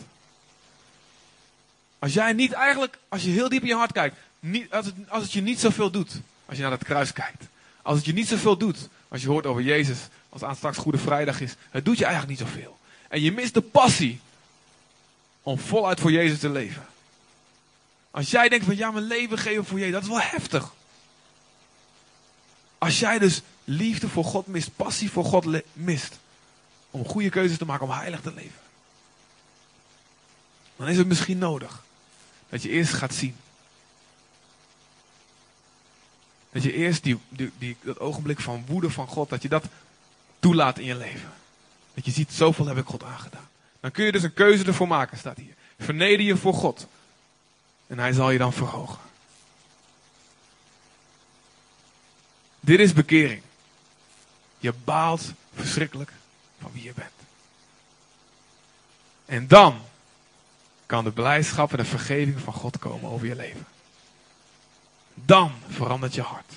[2.00, 4.96] Als jij niet eigenlijk, als je heel diep in je hart kijkt, niet, als, het,
[5.08, 6.12] als het je niet zoveel doet,
[6.46, 7.44] als je naar het kruis kijkt.
[7.82, 9.98] Als het je niet zoveel doet, als je hoort over Jezus,
[10.30, 11.56] als aan straks Goede Vrijdag is.
[11.70, 12.78] Het doet je eigenlijk niet zoveel.
[13.08, 14.20] En je mist de passie
[15.42, 16.86] om voluit voor Jezus te leven.
[18.12, 20.74] Als jij denkt van ja, mijn leven geven voor Jezus, dat is wel heftig.
[22.78, 26.20] Als jij dus liefde voor God mist, passie voor God mist,
[26.92, 28.60] om goede keuzes te maken, om heilig te leven.
[30.76, 31.84] Dan is het misschien nodig
[32.50, 33.36] dat je eerst gaat zien.
[36.52, 39.66] Dat je eerst die, die, die, dat ogenblik van woede van God, dat je dat
[40.40, 41.32] toelaat in je leven.
[41.94, 43.50] Dat je ziet, zoveel heb ik God aangedaan.
[43.80, 45.54] Dan kun je dus een keuze ervoor maken, staat hier.
[45.80, 46.88] Verneder je voor God.
[47.92, 49.00] En hij zal je dan verhogen.
[52.60, 53.42] Dit is bekering.
[54.58, 56.12] Je baalt verschrikkelijk
[56.62, 57.12] van wie je bent.
[59.26, 59.82] En dan
[60.86, 63.66] kan de blijdschap en de vergeving van God komen over je leven.
[65.14, 66.54] Dan verandert je hart.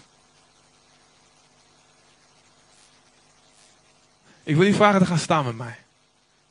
[4.43, 5.79] Ik wil je vragen te gaan staan met mij.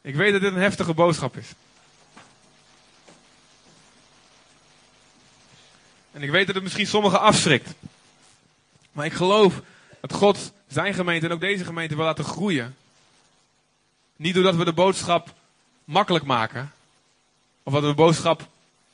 [0.02, 1.48] Ik weet dat dit een heftige boodschap is.
[6.14, 7.70] En ik weet dat het misschien sommigen afschrikt.
[8.92, 9.62] Maar ik geloof
[10.02, 12.76] dat God zijn gemeente en ook deze gemeente wil laten groeien.
[14.16, 15.34] Niet doordat we de boodschap
[15.84, 16.72] makkelijk maken.
[17.64, 18.48] Of dat we de boodschap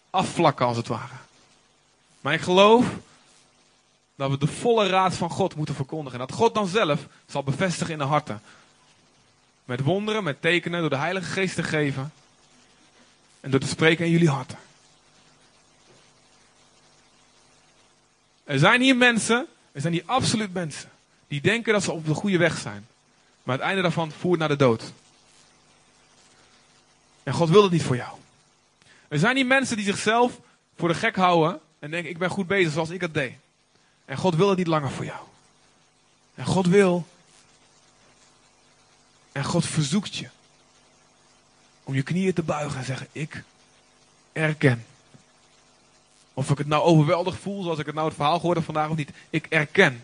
[0.10, 1.14] afvlakken als het ware.
[2.22, 2.86] Maar ik geloof
[4.16, 6.20] dat we de volle raad van God moeten verkondigen.
[6.20, 8.42] En dat God dan zelf zal bevestigen in de harten.
[9.66, 12.14] Met wonderen, met tekenen, door de Heilige Geest te geven.
[13.40, 14.58] En door te spreken in jullie harten.
[18.50, 20.90] Er zijn hier mensen, er zijn hier absoluut mensen,
[21.28, 22.88] die denken dat ze op de goede weg zijn.
[23.44, 24.84] Maar het einde daarvan voert naar de dood.
[27.24, 28.18] En God wil het niet voor jou.
[29.08, 30.40] Er zijn hier mensen die zichzelf
[30.78, 33.34] voor de gek houden en denken, ik ben goed bezig zoals ik het deed.
[34.06, 35.26] En God wil het niet langer voor jou.
[36.36, 37.08] En God wil.
[39.32, 40.28] En God verzoekt je.
[41.84, 43.44] Om je knieën te buigen en zeggen, ik
[44.34, 44.86] erken.
[46.40, 48.90] Of ik het nou overweldig voel, zoals ik het nou het verhaal gehoord heb vandaag
[48.90, 49.12] of niet.
[49.30, 50.04] Ik erken.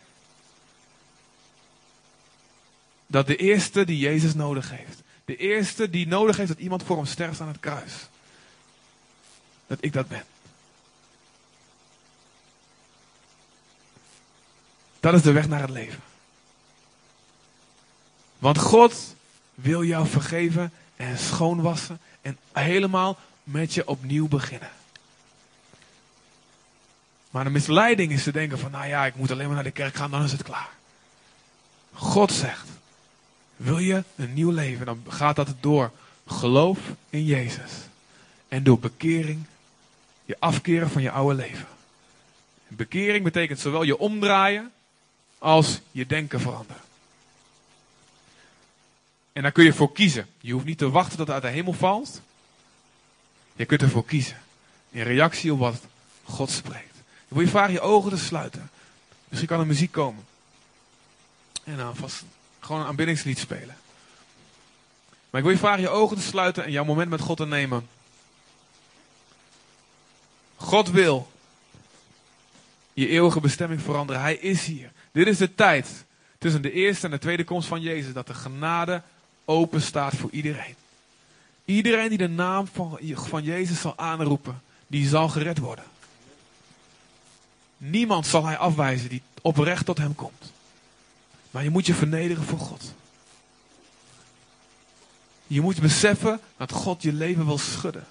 [3.08, 5.02] Dat de eerste die Jezus nodig heeft.
[5.26, 7.94] De eerste die nodig heeft dat iemand voor hem sterft aan het kruis.
[9.68, 10.24] Dat ik dat ben.
[15.00, 16.02] Dat is de weg naar het leven.
[18.38, 19.16] Want God
[19.54, 24.70] wil jou vergeven en schoonwassen en helemaal met je opnieuw beginnen.
[27.36, 29.72] Maar de misleiding is te denken van, nou ja, ik moet alleen maar naar de
[29.72, 30.70] kerk gaan, dan is het klaar.
[31.94, 32.68] God zegt,
[33.56, 35.92] wil je een nieuw leven, dan gaat dat door
[36.28, 36.80] geloof
[37.10, 37.72] in Jezus.
[38.48, 39.46] En door bekering,
[40.26, 41.68] je afkeren van je oude leven.
[42.68, 44.72] Bekering betekent zowel je omdraaien
[45.38, 46.82] als je denken veranderen.
[49.34, 50.28] En daar kun je voor kiezen.
[50.40, 52.22] Je hoeft niet te wachten tot het uit de hemel valt.
[53.56, 54.38] Je kunt ervoor kiezen.
[54.90, 55.82] In reactie op wat
[56.24, 56.95] God spreekt.
[57.28, 58.70] Wil je vragen je ogen te sluiten.
[59.28, 60.26] Misschien kan er muziek komen.
[61.64, 62.24] En dan vast
[62.60, 63.78] gewoon een aanbiddingslied spelen.
[65.30, 67.46] Maar ik wil je vragen je ogen te sluiten en jouw moment met God te
[67.46, 67.88] nemen.
[70.56, 71.32] God wil
[72.94, 74.22] je eeuwige bestemming veranderen.
[74.22, 74.92] Hij is hier.
[75.12, 76.06] Dit is de tijd
[76.38, 78.14] tussen de eerste en de tweede komst van Jezus.
[78.14, 79.02] Dat de genade
[79.46, 80.76] open staat voor iedereen.
[81.66, 85.84] Iedereen die de naam van, van Jezus zal aanroepen, die zal gered worden.
[87.90, 90.52] Niemand zal hij afwijzen die oprecht tot hem komt.
[91.52, 92.94] Maar je moet je vernederen voor God.
[95.48, 98.08] Je moet beseffen dat God je leven wil schudden.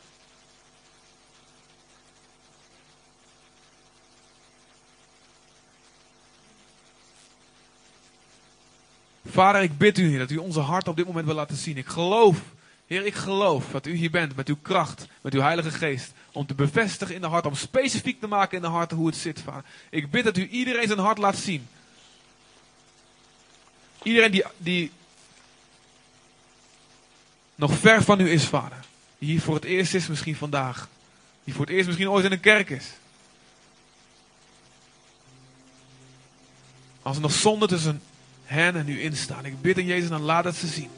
[9.26, 11.76] Vader, ik bid u, Heer, dat u onze hart op dit moment wil laten zien.
[11.76, 12.40] Ik geloof,
[12.86, 16.12] Heer, ik geloof dat u hier bent met uw kracht, met uw Heilige Geest.
[16.32, 19.16] Om te bevestigen in de hart, om specifiek te maken in de harten hoe het
[19.16, 19.64] zit, Vader.
[19.90, 21.68] Ik bid dat u iedereen zijn hart laat zien.
[24.02, 24.90] Iedereen die, die
[27.54, 28.78] nog ver van u is, Vader.
[29.18, 30.88] Die hier voor het eerst is, misschien vandaag.
[31.44, 32.86] Die voor het eerst misschien ooit in een kerk is.
[37.02, 38.02] Als er nog zonde tussen
[38.44, 39.44] hen en u instaan.
[39.44, 40.90] Ik bid in Jezus, dan laat het ze zien.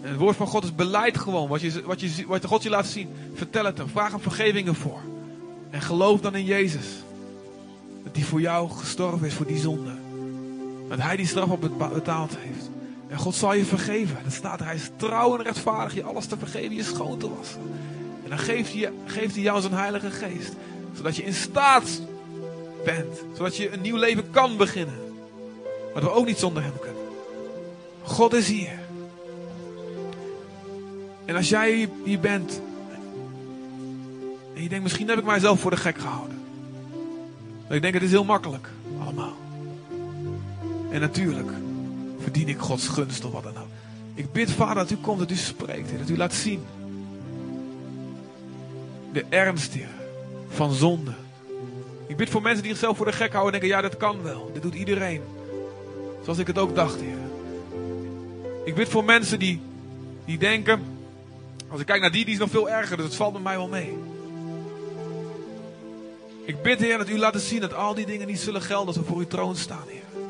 [0.00, 1.48] Het woord van God is beleid gewoon.
[1.48, 3.08] Wat, je, wat, je, wat God je laat zien.
[3.34, 3.88] Vertel het hem.
[3.88, 5.00] Vraag hem vergevingen voor.
[5.70, 6.86] En geloof dan in Jezus.
[8.04, 9.90] Dat hij voor jou gestorven is, voor die zonde.
[10.88, 12.70] Dat hij die straf op betaald heeft.
[13.08, 14.16] En God zal je vergeven.
[14.24, 17.60] Dat staat, hij is trouw en rechtvaardig je alles te vergeven, je schoon te wassen.
[18.24, 20.52] En dan geeft hij, geeft hij jou zijn heilige geest.
[20.96, 22.00] Zodat je in staat
[22.84, 23.24] bent.
[23.36, 24.94] Zodat je een nieuw leven kan beginnen.
[25.94, 27.02] Wat we ook niet zonder hem kunnen.
[28.02, 28.78] God is hier.
[31.28, 32.60] En als jij hier bent.
[34.54, 36.38] En je denkt, misschien heb ik mijzelf voor de gek gehouden.
[37.66, 38.68] Maar ik denk, het is heel makkelijk.
[39.00, 39.36] Allemaal.
[40.90, 41.50] En natuurlijk
[42.20, 43.68] verdien ik Gods gunst of wat dan ook.
[44.14, 45.98] Ik bid, Vader, dat u komt, dat u spreekt.
[45.98, 46.62] Dat u laat zien.
[49.12, 49.88] De ernst, hier
[50.48, 51.12] van zonde.
[52.06, 54.22] Ik bid voor mensen die zichzelf voor de gek houden en denken, ja, dat kan
[54.22, 54.50] wel.
[54.52, 55.20] Dit doet iedereen.
[56.22, 57.16] Zoals ik het ook dacht, Heer.
[58.64, 59.60] Ik bid voor mensen die,
[60.24, 60.96] die denken,
[61.70, 63.56] als ik kijk naar die, die is nog veel erger, dus het valt met mij
[63.56, 63.98] wel mee.
[66.44, 68.96] Ik bid, Heer, dat u laat zien dat al die dingen niet zullen gelden als
[68.96, 70.22] we voor uw troon staan, Heer.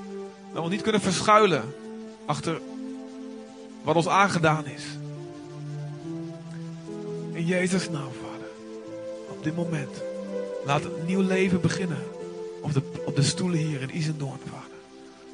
[0.54, 1.74] Dat we niet kunnen verschuilen
[2.26, 2.60] achter
[3.82, 4.84] wat ons aangedaan is.
[7.32, 8.48] In Jezus' naam, Vader.
[9.28, 10.02] Op dit moment.
[10.64, 12.02] Laat een nieuw leven beginnen.
[12.60, 14.78] Op de, op de stoelen hier in Isendoorn, Vader.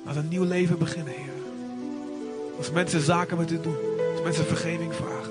[0.05, 1.32] Laat een nieuw leven beginnen, Heer.
[2.57, 3.76] Als mensen zaken met u doen.
[4.12, 5.24] Als mensen vergeving vragen.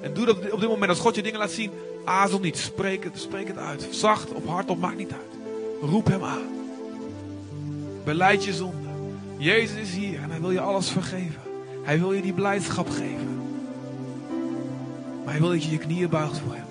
[0.00, 0.90] En doe dat op dit moment.
[0.90, 1.70] Als God je dingen laat zien,
[2.04, 2.58] azel niet.
[2.58, 3.88] Spreek het, spreek het uit.
[3.90, 5.90] Zacht of hardop, maakt niet uit.
[5.90, 6.48] Roep hem aan.
[8.04, 8.88] Beleid je zonde.
[9.36, 11.40] Jezus is hier en hij wil je alles vergeven.
[11.82, 13.42] Hij wil je die blijdschap geven.
[15.24, 16.69] Maar hij wil dat je je knieën buigt voor hem.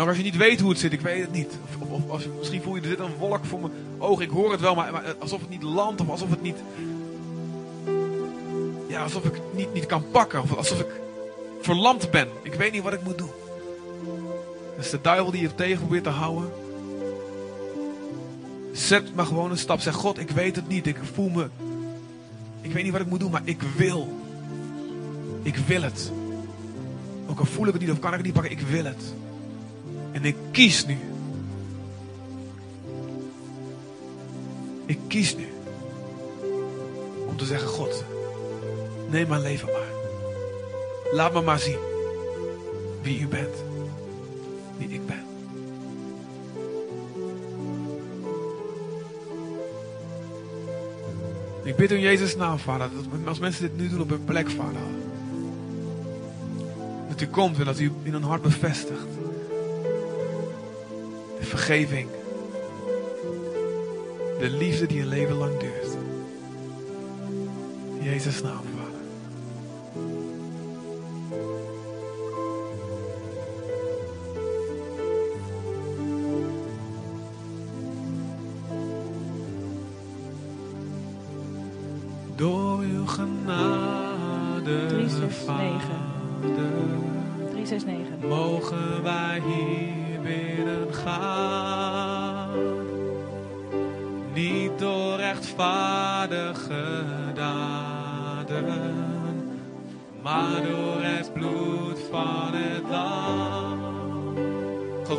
[0.00, 1.58] Ook als je niet weet hoe het zit, ik weet het niet.
[1.64, 4.50] Of, of, als, misschien voel je er zit een wolk voor mijn ogen, ik hoor
[4.50, 6.56] het wel, maar, maar, alsof het niet landt of alsof het niet.
[8.88, 10.42] Ja, alsof ik het niet, niet kan pakken.
[10.42, 11.00] Of alsof ik
[11.60, 12.28] verlamd ben.
[12.42, 13.30] Ik weet niet wat ik moet doen.
[14.76, 16.50] Dat is de duivel die je tegen probeert te houden.
[18.72, 19.80] Zet maar gewoon een stap.
[19.80, 20.86] Zeg God, ik weet het niet.
[20.86, 21.48] Ik voel me.
[22.60, 24.20] Ik weet niet wat ik moet doen, maar ik wil.
[25.42, 26.12] Ik wil het.
[27.26, 29.14] Ook al voel ik het niet of kan ik het niet pakken, ik wil het.
[30.16, 30.98] En ik kies nu.
[34.86, 35.48] Ik kies nu.
[37.26, 38.04] Om te zeggen, God,
[39.10, 39.90] neem mijn leven maar.
[41.12, 41.78] Laat me maar zien
[43.02, 43.54] wie u bent.
[44.76, 45.24] Wie ik ben.
[51.64, 54.50] Ik bid in Jezus' naam, Vader, dat als mensen dit nu doen op hun plek,
[54.50, 54.80] Vader,
[57.08, 59.25] dat u komt en dat u in hun hart bevestigt.
[61.38, 62.08] De vergeving.
[64.38, 65.96] De liefde die een leven lang duurt.
[67.98, 68.64] In Jezus' naam.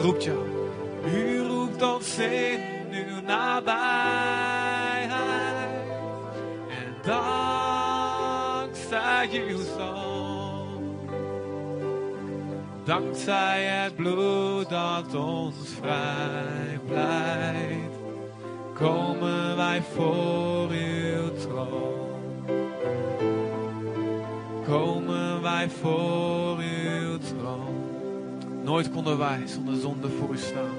[0.07, 2.59] U roept ons in
[2.91, 5.09] uw nabij.
[7.03, 8.09] Dankzij
[9.31, 10.99] uw zoon.
[12.83, 17.97] Dankzij het bloed dat ons vrij blijft.
[18.73, 22.45] Komen wij voor uw troon.
[24.65, 26.76] Komen wij voor uw.
[28.67, 30.75] Nooit konden wij zonder zonde voor u staan.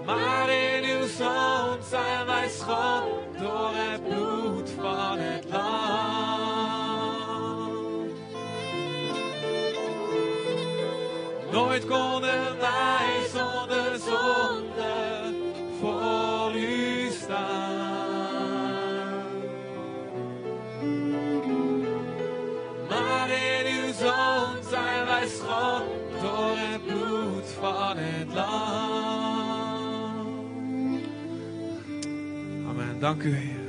[0.07, 3.16] Maar in uw zoon zijn wij schoon
[33.07, 33.61] Dank u, Heer.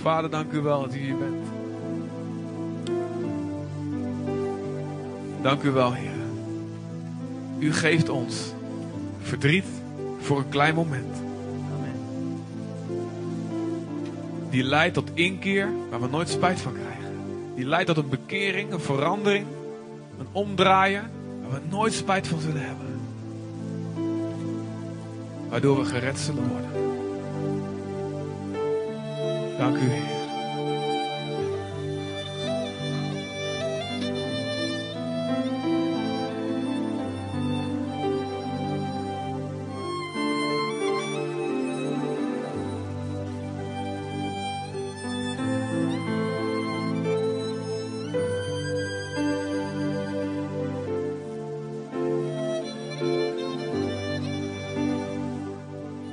[0.00, 1.46] Vader, dank u wel dat u hier bent.
[5.42, 6.10] Dank u wel, Heer.
[7.58, 8.52] U geeft ons
[9.20, 9.64] verdriet
[10.20, 11.16] voor een klein moment.
[14.50, 17.16] Die leidt tot inkeer waar we nooit spijt van krijgen.
[17.54, 19.46] Die leidt tot een bekering, een verandering,
[20.18, 21.10] een omdraaien
[21.42, 23.00] waar we nooit spijt van zullen hebben.
[25.48, 26.71] Waardoor we gered zullen worden.
[29.62, 30.20] Dank u, Heer.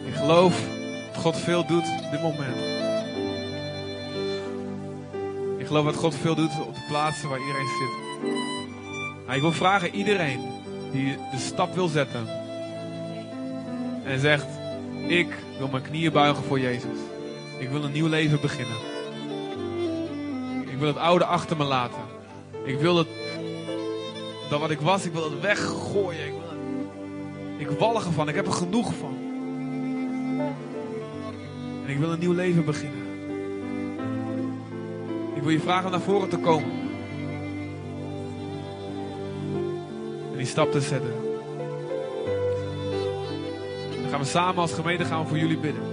[0.06, 0.62] Ik geloof
[1.14, 2.69] dat God veel doet dit moment.
[5.70, 9.36] Geloof dat God veel doet op de plaatsen waar iedereen zit.
[9.36, 10.40] Ik wil vragen iedereen
[10.92, 12.28] die de stap wil zetten.
[14.04, 14.48] En zegt,
[15.08, 16.98] ik wil mijn knieën buigen voor Jezus.
[17.60, 18.76] Ik wil een nieuw leven beginnen.
[20.66, 22.02] Ik wil het oude achter me laten.
[22.64, 23.08] Ik wil het,
[24.50, 26.26] dat wat ik was, ik wil het weggooien.
[26.26, 29.18] Ik, wil het, ik walg ervan, ik heb er genoeg van.
[31.86, 33.09] En ik wil een nieuw leven beginnen.
[35.50, 36.72] Wil je vragen om naar voren te komen.
[40.32, 41.14] En die stap te zetten.
[44.02, 45.84] Dan gaan we samen als gemeente gaan voor jullie bidden.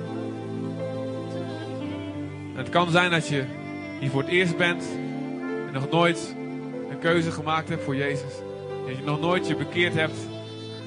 [2.53, 3.45] En het kan zijn dat je
[4.01, 4.85] hier voor het eerst bent
[5.67, 6.37] en nog nooit
[6.91, 8.33] een keuze gemaakt hebt voor Jezus.
[8.87, 10.19] Dat je nog nooit je bekeerd hebt.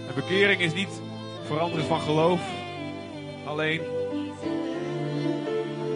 [0.07, 1.01] En bekering is niet
[1.45, 2.41] veranderen van geloof
[3.45, 3.81] alleen.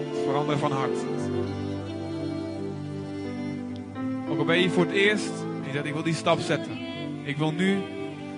[0.10, 1.13] Het veranderen van hart.
[4.46, 5.32] Ben je voor het eerst
[5.66, 6.78] je zegt ik wil die stap zetten.
[7.24, 7.82] Ik wil nu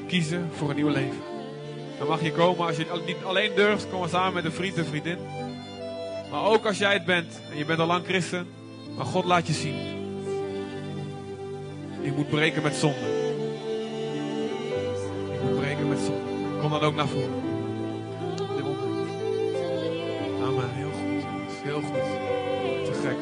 [0.08, 1.18] kiezen voor een nieuw leven.
[1.98, 4.78] Dan mag je komen als je niet alleen durft, kom maar samen met een vriend
[4.78, 5.18] en vriendin.
[6.32, 8.48] Maar ook als jij het bent en je bent al lang christen,
[8.96, 9.76] maar God laat je zien.
[12.02, 13.24] Je moet breken met zonde.
[15.32, 16.60] Je moet breken met zonde.
[16.62, 17.44] Kom dan ook naar voren.
[20.44, 20.70] Amen.
[20.70, 21.24] Heel goed.
[21.64, 22.04] Heel goed.
[22.86, 23.18] Te gek.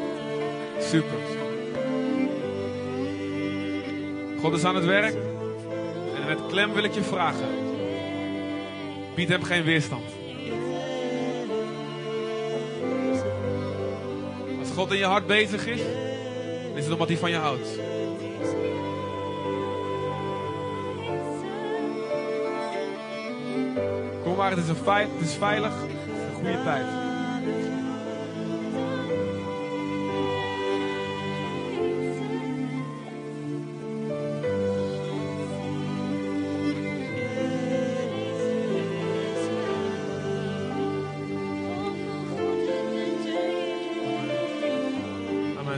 [0.79, 1.22] Super.
[4.43, 5.15] God is aan het werk.
[6.15, 7.47] En met klem wil ik je vragen.
[9.15, 10.03] Bied hem geen weerstand.
[14.59, 15.81] Als God in je hart bezig is,
[16.67, 17.79] dan is het omdat hij van je houdt.
[24.23, 25.73] Kom maar, het is, een feit, het is veilig.
[25.81, 27.02] Het is een goede tijd.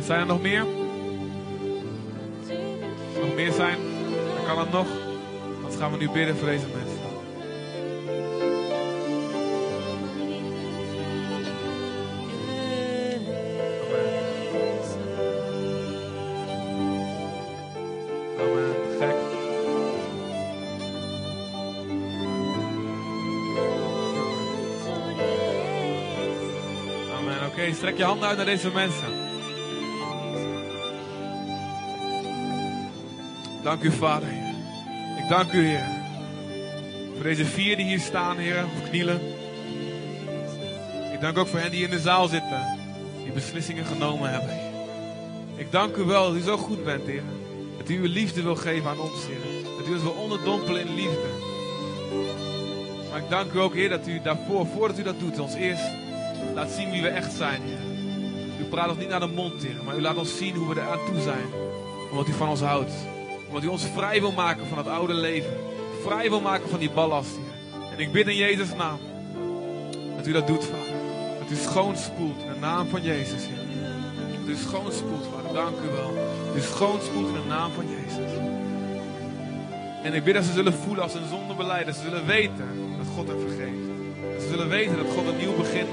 [0.06, 0.66] Zijn er nog meer?
[2.40, 3.78] Als er nog meer zijn,
[4.36, 4.88] dan kan het nog.
[5.56, 7.00] Anders gaan we nu bidden voor deze mensen.
[18.40, 18.76] Amen.
[19.00, 19.16] Gek.
[27.18, 27.46] Amen.
[27.48, 29.25] Oké, strek je handen uit naar deze mensen.
[33.66, 34.28] Dank u, Vader.
[35.18, 35.86] Ik dank u, Heer.
[37.14, 39.22] Voor deze vier die hier staan, Heer, of knielen.
[41.14, 42.78] Ik dank ook voor hen die in de zaal zitten.
[43.24, 44.60] Die beslissingen genomen hebben.
[45.56, 47.24] Ik dank u wel dat u zo goed bent, Heer.
[47.78, 49.64] Dat u uw liefde wil geven aan ons, Heer.
[49.78, 51.30] Dat u ons wil onderdompelen in liefde.
[53.10, 55.90] Maar ik dank u ook, Heer, dat u daarvoor, voordat u dat doet, ons eerst
[56.54, 57.96] laat zien wie we echt zijn, Heer.
[58.60, 60.82] U praat ons niet naar de mond, Heer, maar u laat ons zien hoe we
[60.82, 61.46] er aan toe zijn.
[62.12, 62.92] Omdat u van ons houdt.
[63.48, 65.54] Omdat u ons vrij wil maken van het oude leven.
[66.04, 67.92] Vrij wil maken van die ballast, Heer.
[67.92, 69.00] En ik bid in Jezus' naam
[70.26, 70.94] dat u dat doet, Vader.
[71.40, 73.66] Dat u schoonspoelt in de naam van Jezus, Heer.
[74.40, 75.54] Dat u schoonspoelt, Vader.
[75.54, 76.14] Dank u wel.
[76.48, 78.32] Dat u schoonspoelt in de naam van Jezus.
[80.04, 81.94] En ik bid dat ze zullen voelen als een zonde beleiden.
[81.94, 83.88] Ze zullen weten dat God hen vergeeft.
[84.34, 85.86] Dat ze zullen weten dat God een nieuw begin.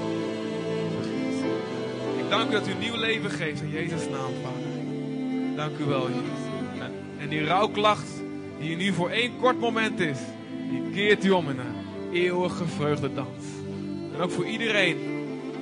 [2.17, 5.55] Ik dank u dat u nieuw leven geeft in Jezus' naam, Vader.
[5.55, 6.42] Dank u wel, Heer.
[7.33, 8.07] Die rouwklacht
[8.59, 10.17] die er nu voor één kort moment is,
[10.69, 13.43] die keert u om in een eeuwige vreugdedans.
[14.13, 14.97] En ook voor iedereen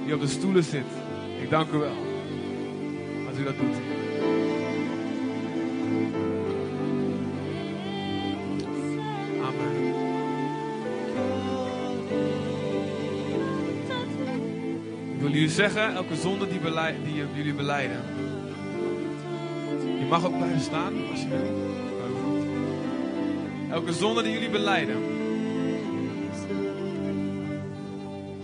[0.06, 0.86] die op de stoelen zit.
[1.42, 1.96] Ik dank u wel.
[3.30, 3.76] Als u dat doet.
[9.42, 9.96] Amen.
[15.14, 16.60] Ik wil jullie zeggen, elke zonde die,
[17.04, 18.31] die jullie beleiden.
[20.12, 21.40] Mag ook blijven staan als je wil.
[23.70, 24.96] Elke zonde die jullie beleiden.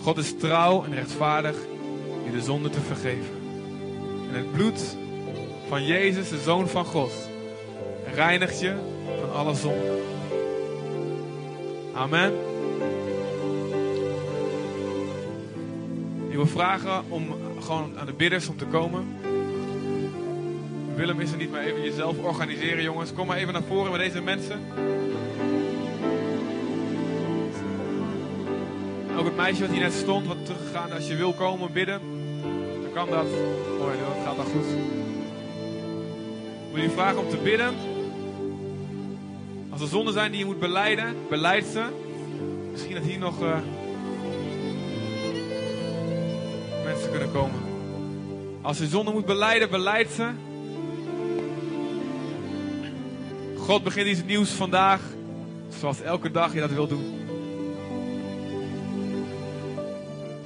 [0.01, 1.55] God is trouw en rechtvaardig
[2.25, 3.35] je de zonde te vergeven.
[4.31, 4.97] En het bloed
[5.67, 7.11] van Jezus, de Zoon van God,
[8.13, 8.75] reinigt je
[9.19, 10.01] van alle zonde.
[11.93, 12.33] Amen.
[16.29, 19.26] Ik wil vragen om gewoon aan de bidders om te komen.
[20.97, 23.13] Willem is er niet, maar even jezelf organiseren, jongens.
[23.13, 24.59] Kom maar even naar voren met deze mensen.
[29.17, 30.91] Ook het meisje wat hier net stond, wat teruggegaan.
[30.91, 32.01] Als je wil komen bidden,
[32.81, 33.27] dan kan dat.
[33.79, 34.65] Ja, dat gaat dan goed.
[36.67, 37.73] Ik wil je vragen om te bidden.
[39.69, 41.83] Als er zonden zijn die je moet beleiden, beleid ze.
[42.71, 43.57] Misschien dat hier nog eh,
[46.83, 47.59] mensen kunnen komen.
[48.61, 50.29] Als je zonde moet beleiden, beleid ze.
[53.67, 55.01] God begint iets nieuws vandaag,
[55.79, 57.15] zoals elke dag je dat wil doen.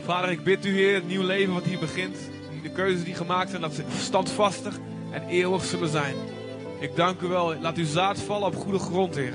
[0.06, 2.18] Vader, ik bid u, Heer, het nieuw leven wat hier begint.
[2.64, 4.80] De keuzes die gemaakt zijn, dat ze standvastig
[5.12, 6.16] en eeuwig zullen zijn.
[6.80, 7.56] Ik dank u wel.
[7.60, 9.34] Laat uw zaad vallen op goede grond, Heer.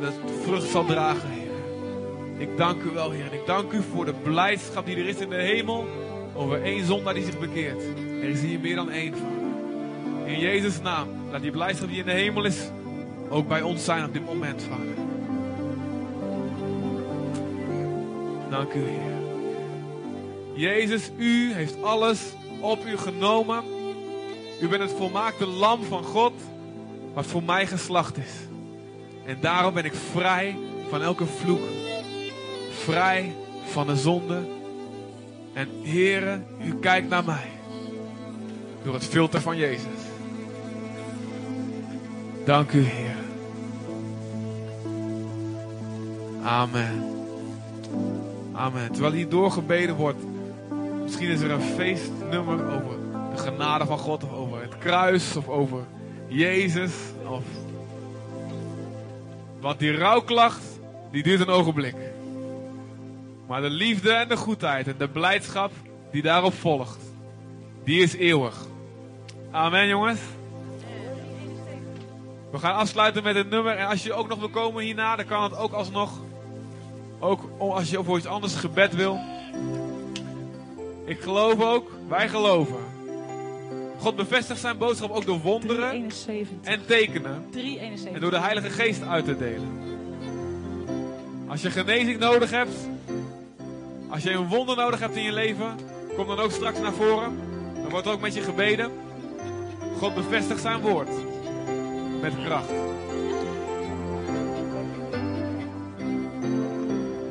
[0.00, 2.48] Dat het vrucht zal dragen, Heer.
[2.48, 3.26] Ik dank u wel, Heer.
[3.26, 5.86] En ik dank u voor de blijdschap die er is in de hemel
[6.34, 7.82] over één zondaar die zich bekeert.
[8.22, 10.28] Er is hier meer dan één, Vader.
[10.32, 12.70] In Jezus' naam, laat die blijdschap die in de hemel is,
[13.28, 14.94] ook bij ons zijn op dit moment, Vader.
[18.50, 19.20] Dank u, Heer.
[20.54, 22.20] Jezus, u heeft alles
[22.60, 23.64] op u genomen.
[24.60, 26.32] U bent het volmaakte lam van God,
[27.14, 28.32] wat voor mij geslacht is.
[29.26, 30.56] En daarom ben ik vrij
[30.88, 31.62] van elke vloek.
[32.70, 33.34] Vrij
[33.64, 34.42] van de zonde.
[35.52, 37.48] En Heere, u kijkt naar mij.
[38.82, 39.99] Door het filter van Jezus.
[42.50, 43.16] Dank u, Heer.
[46.42, 47.04] Amen.
[48.52, 48.92] Amen.
[48.92, 50.18] Terwijl hier doorgebeden wordt,
[51.02, 52.96] misschien is er een feestnummer over
[53.34, 55.84] de genade van God, of over het kruis, of over
[56.28, 56.92] Jezus,
[57.26, 57.42] of.
[59.60, 60.62] Want die rouwklacht,
[61.10, 61.96] die duurt een ogenblik.
[63.46, 65.72] Maar de liefde en de goedheid en de blijdschap
[66.10, 67.00] die daarop volgt,
[67.84, 68.66] die is eeuwig.
[69.50, 70.20] Amen, jongens.
[72.50, 73.76] We gaan afsluiten met het nummer.
[73.76, 76.10] En als je ook nog wil komen hierna, dan kan het ook alsnog.
[77.18, 79.18] Ook als je voor iets anders gebed wil.
[81.04, 82.78] Ik geloof ook, wij geloven.
[83.98, 86.56] God bevestigt zijn boodschap ook door wonderen 371.
[86.62, 87.46] en tekenen.
[87.50, 88.12] 371.
[88.12, 89.78] En door de Heilige Geest uit te delen.
[91.48, 92.74] Als je genezing nodig hebt.
[94.08, 95.76] Als je een wonder nodig hebt in je leven.
[96.16, 97.38] Kom dan ook straks naar voren.
[97.74, 98.90] Dan wordt er ook met je gebeden.
[99.98, 101.08] God bevestigt zijn woord.
[102.20, 102.68] Met kracht.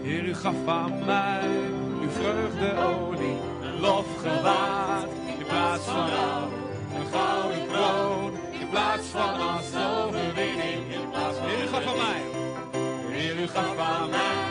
[0.01, 1.47] Heer, u gaf aan mij
[2.01, 5.07] uw vreugdeolie, een lofgewaad
[5.39, 6.49] in plaats van rouw.
[6.95, 9.67] Een gouden kroon in plaats van als
[9.97, 10.93] overwinning.
[10.93, 12.21] In plaats van Heer, u gaf aan mij.
[13.11, 14.48] Heer, u gaf aan mij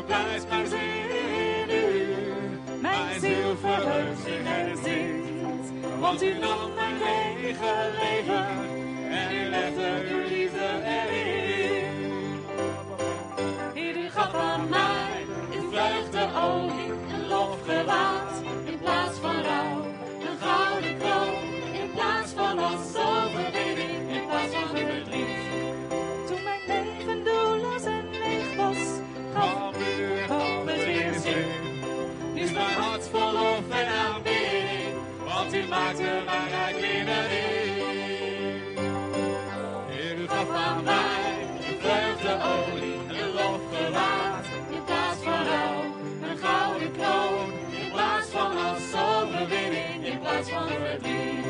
[0.00, 2.80] Verpleis mijn ziel in u.
[2.80, 5.98] Mijn ziel verheugt zich en zingt.
[5.98, 8.46] Want u nam mijn lege leven
[9.10, 11.19] en u legde uw liefde erin.
[35.70, 37.70] Maakte mij uit middenin.
[39.88, 45.82] Heer, u gaf aan mij een vreugdeolie, een lofgewaad, in plaats van rouw,
[46.22, 47.48] een gouden kroon,
[47.82, 51.46] in plaats van als overwinning, in plaats van verdriet.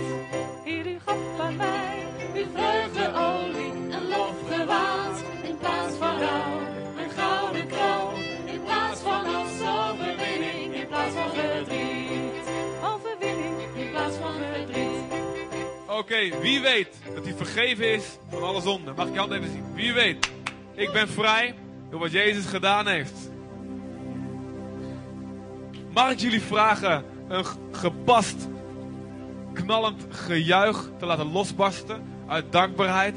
[0.64, 2.00] Heer, u gaf aan mij
[2.34, 6.49] Uw vreugdeolie, een lofgewaad, in plaats van rouw,
[16.00, 18.94] Oké, wie weet dat hij vergeven is van alle zonden?
[18.94, 19.74] Mag ik je hand even zien?
[19.74, 20.30] Wie weet?
[20.74, 21.54] Ik ben vrij
[21.90, 23.30] door wat Jezus gedaan heeft.
[25.92, 28.48] Mag ik jullie vragen een gepast,
[29.52, 33.16] knallend gejuich te laten losbarsten uit dankbaarheid?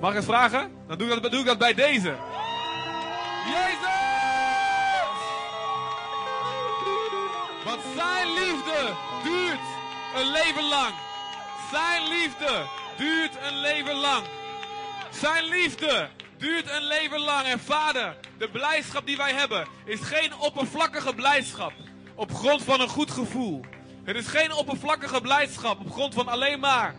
[0.00, 0.70] Mag ik het vragen?
[0.86, 2.14] Dan doe ik dat, doe ik dat bij deze.
[3.46, 3.98] Jezus!
[7.64, 9.79] Want zijn liefde duurt
[10.14, 10.94] een leven lang.
[11.70, 12.66] Zijn liefde
[12.96, 14.24] duurt een leven lang.
[15.10, 16.08] Zijn liefde
[16.38, 17.46] duurt een leven lang.
[17.46, 21.72] En vader, de blijdschap die wij hebben is geen oppervlakkige blijdschap
[22.14, 23.60] op grond van een goed gevoel.
[24.04, 26.94] Het is geen oppervlakkige blijdschap op grond van alleen maar,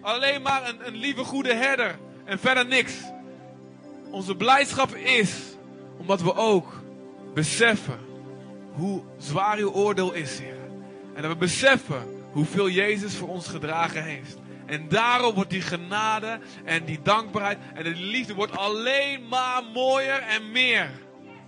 [0.00, 2.92] alleen maar een, een lieve goede herder en verder niks.
[4.10, 5.32] Onze blijdschap is
[5.96, 6.82] omdat we ook
[7.34, 7.98] beseffen
[8.72, 10.58] hoe zwaar uw oordeel is, Heer.
[11.14, 14.36] En dat we beseffen hoeveel Jezus voor ons gedragen heeft.
[14.66, 20.22] En daarom wordt die genade en die dankbaarheid en die liefde wordt alleen maar mooier
[20.22, 20.90] en meer.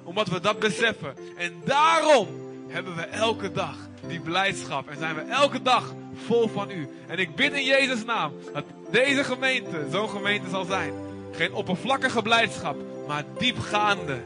[0.04, 1.14] Omdat we dat beseffen.
[1.36, 2.28] En daarom
[2.68, 4.88] hebben we elke dag die blijdschap.
[4.88, 5.94] En zijn we elke dag
[6.26, 6.88] vol van u.
[7.06, 10.92] En ik bid in Jezus' naam dat deze gemeente zo'n gemeente zal zijn.
[11.32, 14.18] Geen oppervlakkige blijdschap, maar diepgaande,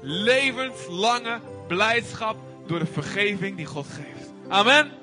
[0.00, 4.30] levenslange blijdschap door de vergeving die God geeft.
[4.48, 5.01] Amen.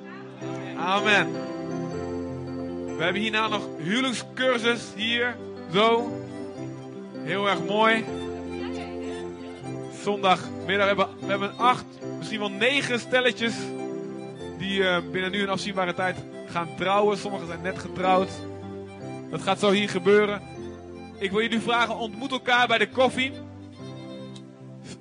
[0.80, 1.32] Amen.
[2.98, 5.36] We hebben hierna nog huwelijkscursus hier,
[5.74, 6.12] zo.
[7.14, 8.06] Heel erg mooi.
[10.04, 11.86] Zondagmiddag hebben we hebben acht,
[12.18, 13.56] misschien wel negen stelletjes
[14.58, 17.18] die eh, binnen nu een afzienbare tijd gaan trouwen.
[17.18, 18.30] Sommigen zijn net getrouwd.
[19.30, 20.42] Dat gaat zo hier gebeuren.
[21.18, 23.32] Ik wil jullie vragen, ontmoet elkaar bij de koffie.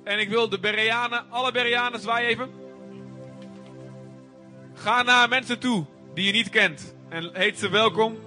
[0.03, 2.58] En ik wil de Bereanen, alle Bereanen, zwaai even.
[4.81, 6.95] Ga naar mensen toe die je niet kent.
[7.09, 8.17] En heet ze welkom.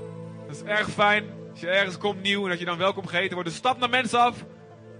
[0.46, 1.24] Dat is erg fijn.
[1.50, 3.48] Als je ergens komt nieuw en dat je dan welkom geheten wordt.
[3.48, 4.44] Dus stap naar mensen af.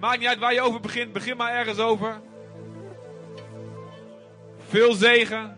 [0.01, 1.13] Maakt niet uit waar je over begint.
[1.13, 2.21] Begin maar ergens over.
[4.69, 5.57] Veel zegen.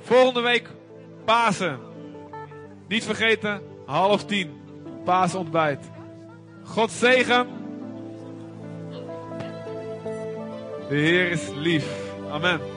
[0.00, 0.68] Volgende week
[1.24, 1.78] Pasen.
[2.88, 4.60] Niet vergeten, half tien.
[5.04, 5.90] Paasontbijt.
[6.64, 7.46] God zegen.
[10.88, 11.86] De Heer is lief.
[12.30, 12.75] Amen.